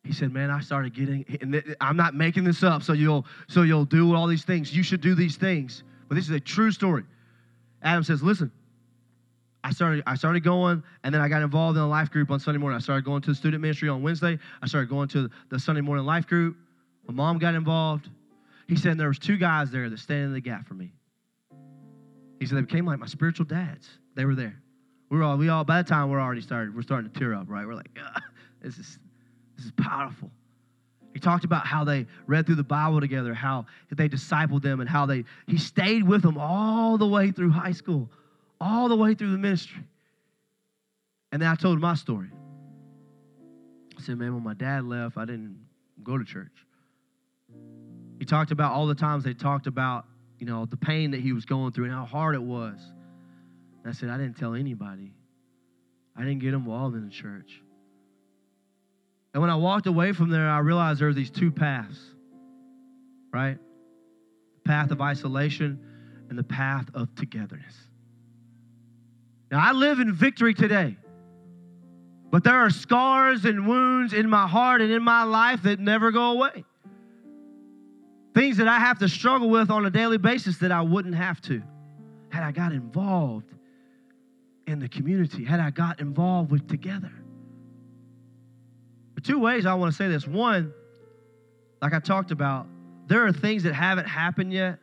He 0.04 0.14
said, 0.14 0.32
"Man, 0.32 0.50
I 0.50 0.62
started 0.62 0.94
getting, 0.94 1.26
and 1.42 1.76
I'm 1.82 1.98
not 1.98 2.16
making 2.16 2.46
this 2.46 2.64
up, 2.64 2.82
so 2.82 2.94
you'll 2.94 3.26
so 3.50 3.64
you'll 3.64 3.84
do 3.84 4.16
all 4.16 4.26
these 4.26 4.46
things. 4.46 4.74
You 4.74 4.82
should 4.82 5.02
do 5.02 5.16
these 5.16 5.36
things." 5.36 5.84
But 6.08 6.16
this 6.16 6.24
is 6.24 6.32
a 6.32 6.40
true 6.40 6.72
story. 6.72 7.04
Adam 7.82 8.04
says, 8.04 8.24
"Listen, 8.24 8.50
I 9.68 9.72
started 9.72 10.02
I 10.08 10.16
started 10.16 10.46
going, 10.46 10.82
and 11.04 11.14
then 11.14 11.20
I 11.20 11.28
got 11.28 11.42
involved 11.42 11.76
in 11.76 11.84
a 11.84 11.88
life 11.90 12.10
group 12.10 12.32
on 12.32 12.40
Sunday 12.40 12.58
morning. 12.58 12.78
I 12.78 12.80
started 12.80 13.04
going 13.04 13.22
to 13.24 13.32
the 13.32 13.36
student 13.36 13.62
ministry 13.62 13.90
on 13.90 14.02
Wednesday. 14.02 14.40
I 14.62 14.68
started 14.68 14.90
going 14.90 15.10
to 15.10 15.30
the 15.50 15.60
Sunday 15.60 15.82
morning 15.82 16.06
life 16.06 16.26
group. 16.26 16.56
My 17.06 17.14
mom 17.14 17.38
got 17.38 17.54
involved. 17.54 18.10
He 18.70 18.78
said 18.78 18.98
there 18.98 19.10
was 19.10 19.20
two 19.20 19.36
guys 19.36 19.70
there 19.70 19.90
that 19.90 20.00
stand 20.00 20.24
in 20.24 20.34
the 20.34 20.40
gap 20.40 20.66
for 20.66 20.74
me. 20.74 20.94
He 22.40 22.46
said 22.46 22.58
they 22.58 22.62
became 22.62 22.86
like 22.86 22.98
my 22.98 23.08
spiritual 23.08 23.46
dads. 23.46 23.90
They 24.16 24.24
were 24.24 24.36
there. 24.36 24.58
We 25.10 25.18
were 25.18 25.24
all 25.26 25.36
we 25.36 25.50
all 25.50 25.66
by 25.66 25.82
the 25.82 25.90
time 25.90 26.10
we're 26.10 26.22
already 26.22 26.40
started, 26.40 26.74
we're 26.74 26.82
starting 26.82 27.12
to 27.12 27.20
tear 27.20 27.34
up, 27.34 27.50
right? 27.50 27.68
We're 27.68 27.76
like, 27.76 27.90
this 28.62 28.78
is 28.78 29.00
this 29.58 29.66
is 29.66 29.74
powerful. 29.74 30.32
He 31.14 31.20
talked 31.20 31.44
about 31.44 31.68
how 31.68 31.84
they 31.84 32.06
read 32.26 32.46
through 32.46 32.56
the 32.56 32.64
Bible 32.64 33.02
together, 33.02 33.34
how 33.34 33.66
they 33.92 34.08
discipled 34.08 34.62
them, 34.62 34.80
and 34.80 34.90
how 34.90 35.06
they 35.06 35.26
he 35.46 35.58
stayed 35.58 36.04
with 36.04 36.22
them 36.22 36.38
all 36.38 36.98
the 36.98 37.08
way 37.08 37.32
through 37.32 37.50
high 37.50 37.74
school, 37.74 38.10
all 38.60 38.90
the 38.90 38.96
way 38.96 39.14
through 39.14 39.32
the 39.32 39.38
ministry. 39.38 39.84
And 41.32 41.42
then 41.42 41.50
I 41.50 41.56
told 41.56 41.80
my 41.80 41.96
story. 41.96 42.30
I 43.98 44.02
said, 44.02 44.18
man, 44.18 44.34
when 44.34 44.44
my 44.44 44.54
dad 44.54 44.86
left, 44.86 45.18
I 45.18 45.26
didn't 45.26 45.60
go 46.04 46.18
to 46.18 46.24
church. 46.24 46.52
He 48.20 48.26
talked 48.26 48.52
about 48.52 48.74
all 48.74 48.88
the 48.88 48.96
times 48.96 49.24
they 49.24 49.34
talked 49.34 49.68
about, 49.68 50.06
you 50.40 50.46
know, 50.46 50.66
the 50.66 50.78
pain 50.78 51.12
that 51.12 51.20
he 51.20 51.34
was 51.34 51.46
going 51.46 51.72
through 51.72 51.86
and 51.86 51.94
how 51.94 52.06
hard 52.06 52.36
it 52.36 52.42
was. 52.42 52.80
And 53.84 53.92
I 53.92 53.92
said, 53.92 54.10
I 54.10 54.18
didn't 54.18 54.38
tell 54.38 54.54
anybody. 54.54 55.14
I 56.16 56.22
didn't 56.22 56.40
get 56.40 56.54
involved 56.54 56.96
in 56.96 57.06
the 57.06 57.12
church. 57.12 57.62
And 59.34 59.42
when 59.42 59.52
I 59.52 59.56
walked 59.56 59.86
away 59.86 60.14
from 60.14 60.30
there, 60.30 60.50
I 60.50 60.60
realized 60.60 61.00
there 61.00 61.08
were 61.08 61.14
these 61.14 61.30
two 61.30 61.52
paths, 61.52 62.00
right? 63.32 63.58
The 64.56 64.70
path 64.70 64.92
of 64.92 65.02
isolation 65.02 65.80
and 66.30 66.38
the 66.38 66.44
path 66.44 66.90
of 66.94 67.14
togetherness. 67.16 67.76
Now, 69.52 69.60
I 69.66 69.72
live 69.72 70.00
in 70.00 70.14
victory 70.14 70.54
today, 70.54 70.98
but 72.32 72.44
there 72.44 72.56
are 72.56 72.70
scars 72.70 73.46
and 73.46 73.68
wounds 73.68 74.14
in 74.14 74.30
my 74.30 74.48
heart 74.48 74.82
and 74.82 74.92
in 74.92 75.02
my 75.04 75.24
life 75.24 75.64
that 75.64 75.80
never 75.80 76.12
go 76.12 76.32
away. 76.32 76.66
Things 78.34 78.58
that 78.58 78.68
I 78.68 78.80
have 78.80 79.00
to 79.00 79.10
struggle 79.10 79.50
with 79.50 79.72
on 79.72 79.86
a 79.86 79.90
daily 79.90 80.18
basis 80.18 80.58
that 80.60 80.72
I 80.72 80.82
wouldn't 80.82 81.16
have 81.16 81.42
to 81.44 81.62
had 82.30 82.44
I 82.44 82.52
got 82.52 82.72
involved 82.72 83.52
in 84.68 84.80
the 84.80 84.90
community, 84.90 85.46
had 85.46 85.60
I 85.60 85.72
got 85.72 86.02
involved 86.02 86.52
with 86.52 86.68
together. 86.68 87.12
But 89.16 89.24
two 89.24 89.40
ways 89.40 89.66
I 89.66 89.74
want 89.74 89.92
to 89.92 89.98
say 89.98 90.10
this. 90.10 90.28
One, 90.28 90.74
like 91.82 91.94
I 91.94 92.00
talked 92.00 92.32
about, 92.32 92.68
there 93.08 93.26
are 93.26 93.32
things 93.32 93.64
that 93.64 93.74
haven't 93.74 94.08
happened 94.08 94.52
yet 94.52 94.80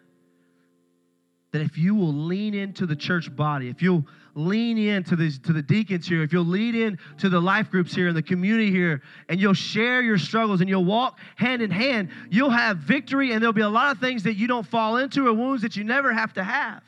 that 1.53 1.61
if 1.63 1.79
you 1.79 1.95
will 1.95 2.13
lean 2.13 2.55
into 2.55 2.87
the 2.87 2.97
church 2.97 3.35
body, 3.37 3.69
if 3.69 3.81
you'll 3.81 4.05
lean 4.35 4.79
in 4.79 5.05
to, 5.05 5.17
the, 5.17 5.31
to 5.45 5.53
the 5.53 5.63
deacons 5.63 6.09
here, 6.09 6.23
if 6.23 6.33
you'll 6.33 6.45
lead 6.45 6.75
in 6.75 6.99
to 7.19 7.29
the 7.29 7.41
life 7.41 7.71
groups 7.71 7.95
here 7.95 8.09
and 8.09 8.17
the 8.17 8.23
community 8.23 8.71
here, 8.71 9.03
and 9.29 9.41
you'll 9.41 9.55
share 9.55 10.03
your 10.03 10.19
struggles 10.19 10.61
and 10.61 10.69
you'll 10.69 10.85
walk 10.85 11.19
hand 11.37 11.63
in 11.63 11.71
hand, 11.71 12.11
you'll 12.31 12.51
have 12.51 12.79
victory 12.79 13.33
and 13.33 13.41
there'll 13.41 13.53
be 13.53 13.61
a 13.61 13.69
lot 13.69 13.95
of 13.95 14.01
things 14.01 14.25
that 14.25 14.35
you 14.35 14.47
don't 14.47 14.67
fall 14.67 14.97
into 14.97 15.27
or 15.27 15.33
wounds 15.33 15.63
that 15.63 15.77
you 15.77 15.85
never 15.85 16.13
have 16.13 16.33
to 16.33 16.43
have. 16.43 16.83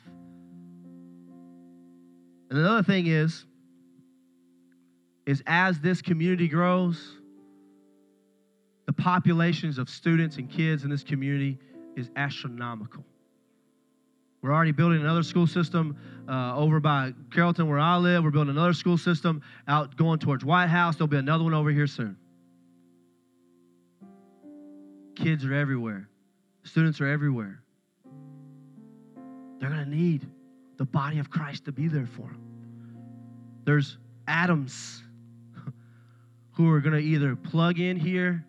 And 2.49 2.59
another 2.59 2.83
thing 2.83 3.07
is, 3.07 3.45
is 5.25 5.43
as 5.45 5.79
this 5.79 6.01
community 6.01 6.47
grows, 6.47 7.15
the 8.85 8.93
populations 8.93 9.77
of 9.77 9.89
students 9.89 10.37
and 10.37 10.49
kids 10.49 10.83
in 10.85 10.89
this 10.89 11.03
community 11.03 11.59
is 11.97 12.09
astronomical. 12.15 13.03
We're 14.41 14.53
already 14.53 14.71
building 14.71 15.01
another 15.01 15.23
school 15.23 15.47
system 15.47 15.97
uh, 16.29 16.55
over 16.55 16.79
by 16.79 17.13
Carrollton, 17.31 17.67
where 17.67 17.79
I 17.79 17.97
live. 17.97 18.23
We're 18.23 18.31
building 18.31 18.55
another 18.55 18.73
school 18.73 18.97
system 18.97 19.41
out 19.67 19.97
going 19.97 20.19
towards 20.19 20.45
White 20.45 20.67
House. 20.67 20.95
There'll 20.95 21.07
be 21.07 21.17
another 21.17 21.43
one 21.43 21.53
over 21.53 21.71
here 21.71 21.87
soon. 21.87 22.17
Kids 25.15 25.43
are 25.45 25.53
everywhere, 25.53 26.07
students 26.63 27.01
are 27.01 27.07
everywhere. 27.07 27.61
They're 29.59 29.69
going 29.69 29.83
to 29.83 29.89
need 29.89 30.27
the 30.77 30.85
body 30.85 31.17
of 31.17 31.31
Christ 31.31 31.65
to 31.65 31.71
be 31.71 31.87
there 31.87 32.05
for 32.05 32.21
them. 32.21 32.41
There's 33.63 33.97
Adams 34.27 35.01
who 36.51 36.71
are 36.71 36.79
going 36.79 36.93
to 36.93 37.01
either 37.01 37.35
plug 37.35 37.79
in 37.79 37.97
here 37.97 38.45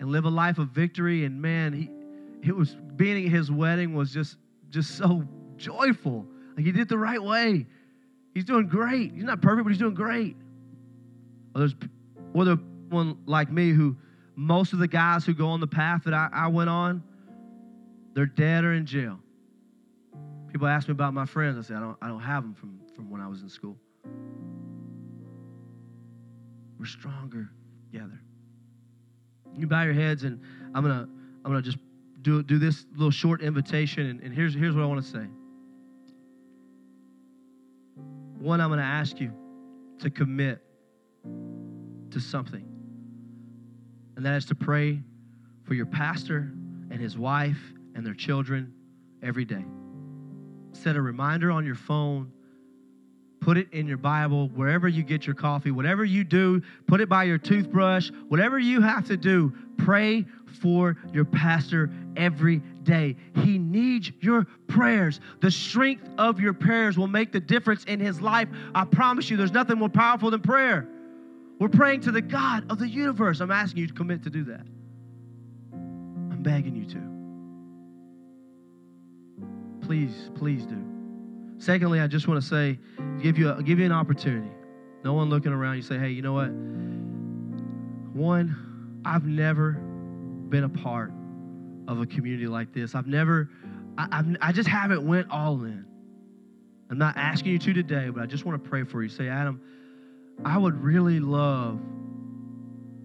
and 0.00 0.10
live 0.10 0.24
a 0.24 0.30
life 0.30 0.58
of 0.58 0.70
victory. 0.70 1.24
And 1.24 1.40
man, 1.40 1.72
he 1.72 1.90
it 2.46 2.54
was 2.54 2.76
being 2.96 3.26
at 3.26 3.32
his 3.32 3.50
wedding 3.50 3.94
was 3.94 4.12
just 4.12 4.36
just 4.70 4.96
so 4.96 5.24
joyful. 5.56 6.26
Like 6.56 6.64
he 6.64 6.72
did 6.72 6.88
the 6.88 6.98
right 6.98 7.22
way. 7.22 7.66
He's 8.34 8.44
doing 8.44 8.68
great. 8.68 9.14
He's 9.14 9.24
not 9.24 9.40
perfect, 9.42 9.64
but 9.64 9.70
he's 9.70 9.78
doing 9.78 9.94
great. 9.94 10.36
Or 11.54 11.60
there's 11.60 11.74
or 12.34 12.44
the 12.44 12.56
one 12.88 13.18
like 13.26 13.50
me 13.50 13.70
who 13.70 13.96
most 14.36 14.72
of 14.72 14.78
the 14.78 14.88
guys 14.88 15.24
who 15.24 15.34
go 15.34 15.48
on 15.48 15.60
the 15.60 15.66
path 15.66 16.04
that 16.04 16.14
I, 16.14 16.28
I 16.32 16.46
went 16.48 16.70
on, 16.70 17.02
they're 18.14 18.26
dead 18.26 18.64
or 18.64 18.72
in 18.72 18.86
jail. 18.86 19.18
People 20.52 20.66
ask 20.66 20.88
me 20.88 20.92
about 20.92 21.14
my 21.14 21.26
friends. 21.26 21.58
I 21.58 21.62
say 21.68 21.74
I 21.74 21.80
don't 21.80 21.96
I 22.00 22.08
don't 22.08 22.20
have 22.20 22.42
them 22.42 22.54
from, 22.54 22.80
from 22.94 23.10
when 23.10 23.20
I 23.20 23.28
was 23.28 23.42
in 23.42 23.48
school. 23.48 23.76
We're 26.78 26.86
stronger 26.86 27.50
together. 27.90 28.20
You 29.56 29.66
bow 29.66 29.82
your 29.82 29.94
heads, 29.94 30.22
and 30.22 30.40
I'm 30.74 30.82
gonna 30.82 31.08
I'm 31.44 31.50
gonna 31.50 31.62
just 31.62 31.78
do 32.22 32.42
do 32.42 32.58
this 32.58 32.86
little 32.92 33.10
short 33.10 33.42
invitation, 33.42 34.06
and, 34.06 34.20
and 34.20 34.34
here's 34.34 34.54
here's 34.54 34.74
what 34.74 34.82
I 34.82 34.86
want 34.86 35.04
to 35.04 35.10
say. 35.10 35.26
One, 38.38 38.60
I'm 38.60 38.70
gonna 38.70 38.82
ask 38.82 39.20
you 39.20 39.32
to 39.98 40.10
commit 40.10 40.62
to 41.24 42.20
something, 42.20 42.66
and 44.16 44.24
that 44.24 44.36
is 44.36 44.46
to 44.46 44.54
pray 44.54 45.00
for 45.64 45.74
your 45.74 45.86
pastor 45.86 46.52
and 46.90 47.00
his 47.00 47.18
wife 47.18 47.60
and 47.94 48.04
their 48.04 48.14
children 48.14 48.72
every 49.22 49.44
day. 49.44 49.64
Set 50.72 50.96
a 50.96 51.02
reminder 51.02 51.50
on 51.50 51.66
your 51.66 51.74
phone 51.74 52.32
Put 53.40 53.56
it 53.56 53.72
in 53.72 53.86
your 53.86 53.98
Bible, 53.98 54.48
wherever 54.48 54.88
you 54.88 55.02
get 55.02 55.26
your 55.26 55.34
coffee, 55.34 55.70
whatever 55.70 56.04
you 56.04 56.24
do, 56.24 56.60
put 56.86 57.00
it 57.00 57.08
by 57.08 57.24
your 57.24 57.38
toothbrush, 57.38 58.10
whatever 58.28 58.58
you 58.58 58.80
have 58.80 59.06
to 59.06 59.16
do, 59.16 59.52
pray 59.78 60.26
for 60.60 60.96
your 61.12 61.24
pastor 61.24 61.90
every 62.16 62.58
day. 62.82 63.16
He 63.36 63.58
needs 63.58 64.12
your 64.20 64.46
prayers. 64.66 65.20
The 65.40 65.50
strength 65.50 66.08
of 66.18 66.40
your 66.40 66.52
prayers 66.52 66.98
will 66.98 67.08
make 67.08 67.32
the 67.32 67.40
difference 67.40 67.84
in 67.84 68.00
his 68.00 68.20
life. 68.20 68.48
I 68.74 68.84
promise 68.84 69.30
you, 69.30 69.36
there's 69.36 69.52
nothing 69.52 69.78
more 69.78 69.88
powerful 69.88 70.30
than 70.30 70.40
prayer. 70.40 70.86
We're 71.58 71.68
praying 71.68 72.02
to 72.02 72.12
the 72.12 72.20
God 72.20 72.70
of 72.70 72.78
the 72.78 72.88
universe. 72.88 73.40
I'm 73.40 73.50
asking 73.50 73.80
you 73.80 73.86
to 73.88 73.94
commit 73.94 74.22
to 74.24 74.30
do 74.30 74.44
that. 74.44 74.66
I'm 75.72 76.42
begging 76.42 76.76
you 76.76 76.84
to. 76.86 77.00
Please, 79.86 80.30
please 80.36 80.66
do. 80.66 80.76
Secondly, 81.58 82.00
I 82.00 82.06
just 82.06 82.28
want 82.28 82.40
to 82.40 82.46
say, 82.46 82.78
give 83.20 83.38
you 83.38 83.50
a, 83.50 83.62
give 83.62 83.78
you 83.78 83.86
an 83.86 83.92
opportunity. 83.92 84.50
No 85.02 85.14
one 85.14 85.30
looking 85.30 85.52
around. 85.52 85.76
You 85.76 85.82
say, 85.82 85.98
hey, 85.98 86.10
you 86.10 86.22
know 86.22 86.34
what? 86.34 86.50
One, 88.14 88.67
I've 89.08 89.24
never 89.24 89.72
been 89.72 90.64
a 90.64 90.68
part 90.68 91.12
of 91.88 92.00
a 92.00 92.06
community 92.06 92.46
like 92.46 92.74
this. 92.74 92.94
I've 92.94 93.06
never, 93.06 93.48
I, 93.96 94.08
I've, 94.12 94.36
I 94.40 94.52
just 94.52 94.68
haven't 94.68 95.06
went 95.06 95.30
all 95.30 95.64
in. 95.64 95.86
I'm 96.90 96.98
not 96.98 97.16
asking 97.16 97.52
you 97.52 97.58
to 97.58 97.72
today, 97.72 98.10
but 98.10 98.22
I 98.22 98.26
just 98.26 98.44
want 98.44 98.62
to 98.62 98.68
pray 98.68 98.84
for 98.84 99.02
you. 99.02 99.08
Say, 99.08 99.28
Adam, 99.28 99.60
I 100.44 100.58
would 100.58 100.82
really 100.82 101.20
love 101.20 101.80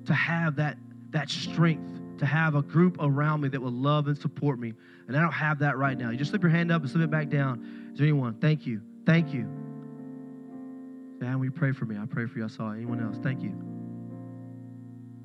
to 0.06 0.14
have 0.14 0.58
that, 0.58 0.78
that 1.12 1.30
strength 1.30 2.20
to 2.20 2.26
have 2.26 2.56
a 2.56 2.62
group 2.62 2.98
around 3.00 3.42
me 3.42 3.50
that 3.50 3.62
will 3.62 3.72
love 3.72 4.08
and 4.08 4.18
support 4.18 4.60
me. 4.60 4.74
And 5.08 5.18
I 5.18 5.22
don't 5.22 5.32
have 5.32 5.60
that 5.60 5.78
right 5.78 5.98
now. 5.98 6.10
You 6.10 6.18
just 6.18 6.32
slip 6.32 6.42
your 6.42 6.52
hand 6.52 6.72
up 6.72 6.82
and 6.82 6.92
slip 6.92 7.04
it 7.04 7.12
back 7.12 7.30
down. 7.30 7.92
Is 7.94 8.00
there 8.00 8.08
anyone? 8.08 8.36
Thank 8.36 8.66
you. 8.66 8.82
Thank 9.06 9.34
you. 9.34 9.48
Will 11.22 11.46
you 11.46 11.52
pray 11.52 11.72
for 11.72 11.86
me? 11.86 11.98
I 11.98 12.06
pray 12.06 12.26
for 12.26 12.40
you. 12.40 12.46
I 12.46 12.48
saw 12.50 12.72
anyone 12.72 13.02
else. 13.02 13.18
Thank 13.24 13.42
you. 13.42 13.54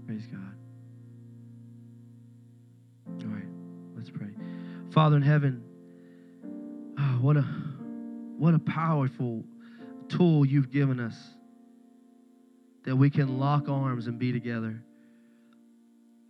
Praise 0.06 0.26
God. 0.26 0.54
Father 4.90 5.16
in 5.16 5.22
heaven, 5.22 5.62
oh, 6.98 7.18
what 7.20 7.36
a 7.36 7.42
what 8.38 8.54
a 8.54 8.58
powerful 8.58 9.44
tool 10.08 10.46
you've 10.46 10.70
given 10.70 11.00
us 11.00 11.16
that 12.84 12.96
we 12.96 13.10
can 13.10 13.38
lock 13.38 13.68
arms 13.68 14.06
and 14.06 14.18
be 14.18 14.32
together. 14.32 14.82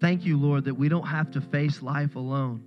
Thank 0.00 0.24
you, 0.24 0.38
Lord, 0.38 0.64
that 0.64 0.74
we 0.74 0.88
don't 0.88 1.06
have 1.06 1.30
to 1.32 1.40
face 1.40 1.82
life 1.82 2.16
alone. 2.16 2.64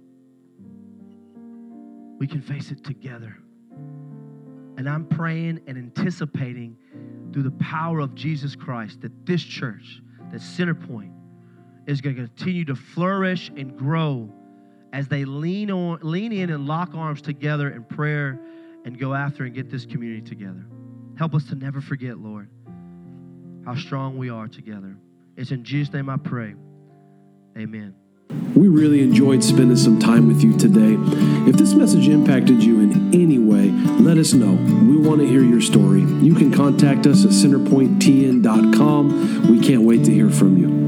We 2.19 2.27
can 2.27 2.41
face 2.41 2.71
it 2.71 2.83
together. 2.83 3.37
And 4.77 4.87
I'm 4.87 5.05
praying 5.05 5.61
and 5.67 5.77
anticipating 5.77 6.77
through 7.33 7.43
the 7.43 7.51
power 7.51 7.99
of 7.99 8.15
Jesus 8.15 8.55
Christ 8.55 9.01
that 9.01 9.25
this 9.25 9.43
church, 9.43 10.01
that 10.31 10.41
Centerpoint, 10.41 11.11
is 11.87 11.99
going 11.99 12.15
to 12.15 12.27
continue 12.27 12.65
to 12.65 12.75
flourish 12.75 13.49
and 13.57 13.77
grow 13.77 14.31
as 14.93 15.07
they 15.07 15.25
lean 15.25 15.71
on 15.71 15.99
lean 16.01 16.31
in 16.31 16.49
and 16.49 16.67
lock 16.67 16.93
arms 16.93 17.21
together 17.21 17.69
in 17.69 17.83
prayer 17.83 18.39
and 18.85 18.99
go 18.99 19.13
after 19.13 19.43
and 19.43 19.53
get 19.53 19.69
this 19.69 19.85
community 19.85 20.21
together. 20.21 20.65
Help 21.17 21.35
us 21.35 21.43
to 21.45 21.55
never 21.55 21.81
forget, 21.81 22.17
Lord, 22.17 22.49
how 23.65 23.75
strong 23.75 24.17
we 24.17 24.29
are 24.29 24.47
together. 24.47 24.95
It's 25.37 25.51
in 25.51 25.63
Jesus' 25.63 25.93
name 25.93 26.09
I 26.09 26.17
pray. 26.17 26.55
Amen. 27.57 27.95
We 28.55 28.67
really 28.67 29.01
enjoyed 29.01 29.43
spending 29.43 29.77
some 29.77 29.99
time 29.99 30.27
with 30.27 30.43
you 30.43 30.57
today. 30.57 30.95
If 31.49 31.57
this 31.57 31.73
message 31.73 32.07
impacted 32.07 32.63
you 32.63 32.79
in 32.79 33.13
any 33.13 33.37
way, 33.37 33.69
let 34.01 34.17
us 34.17 34.33
know. 34.33 34.53
We 34.53 34.97
want 34.97 35.19
to 35.19 35.27
hear 35.27 35.43
your 35.43 35.61
story. 35.61 36.01
You 36.01 36.33
can 36.35 36.51
contact 36.51 37.05
us 37.07 37.25
at 37.25 37.31
centerpointtn.com. 37.31 39.51
We 39.51 39.59
can't 39.59 39.83
wait 39.83 40.05
to 40.05 40.13
hear 40.13 40.29
from 40.29 40.57
you. 40.57 40.80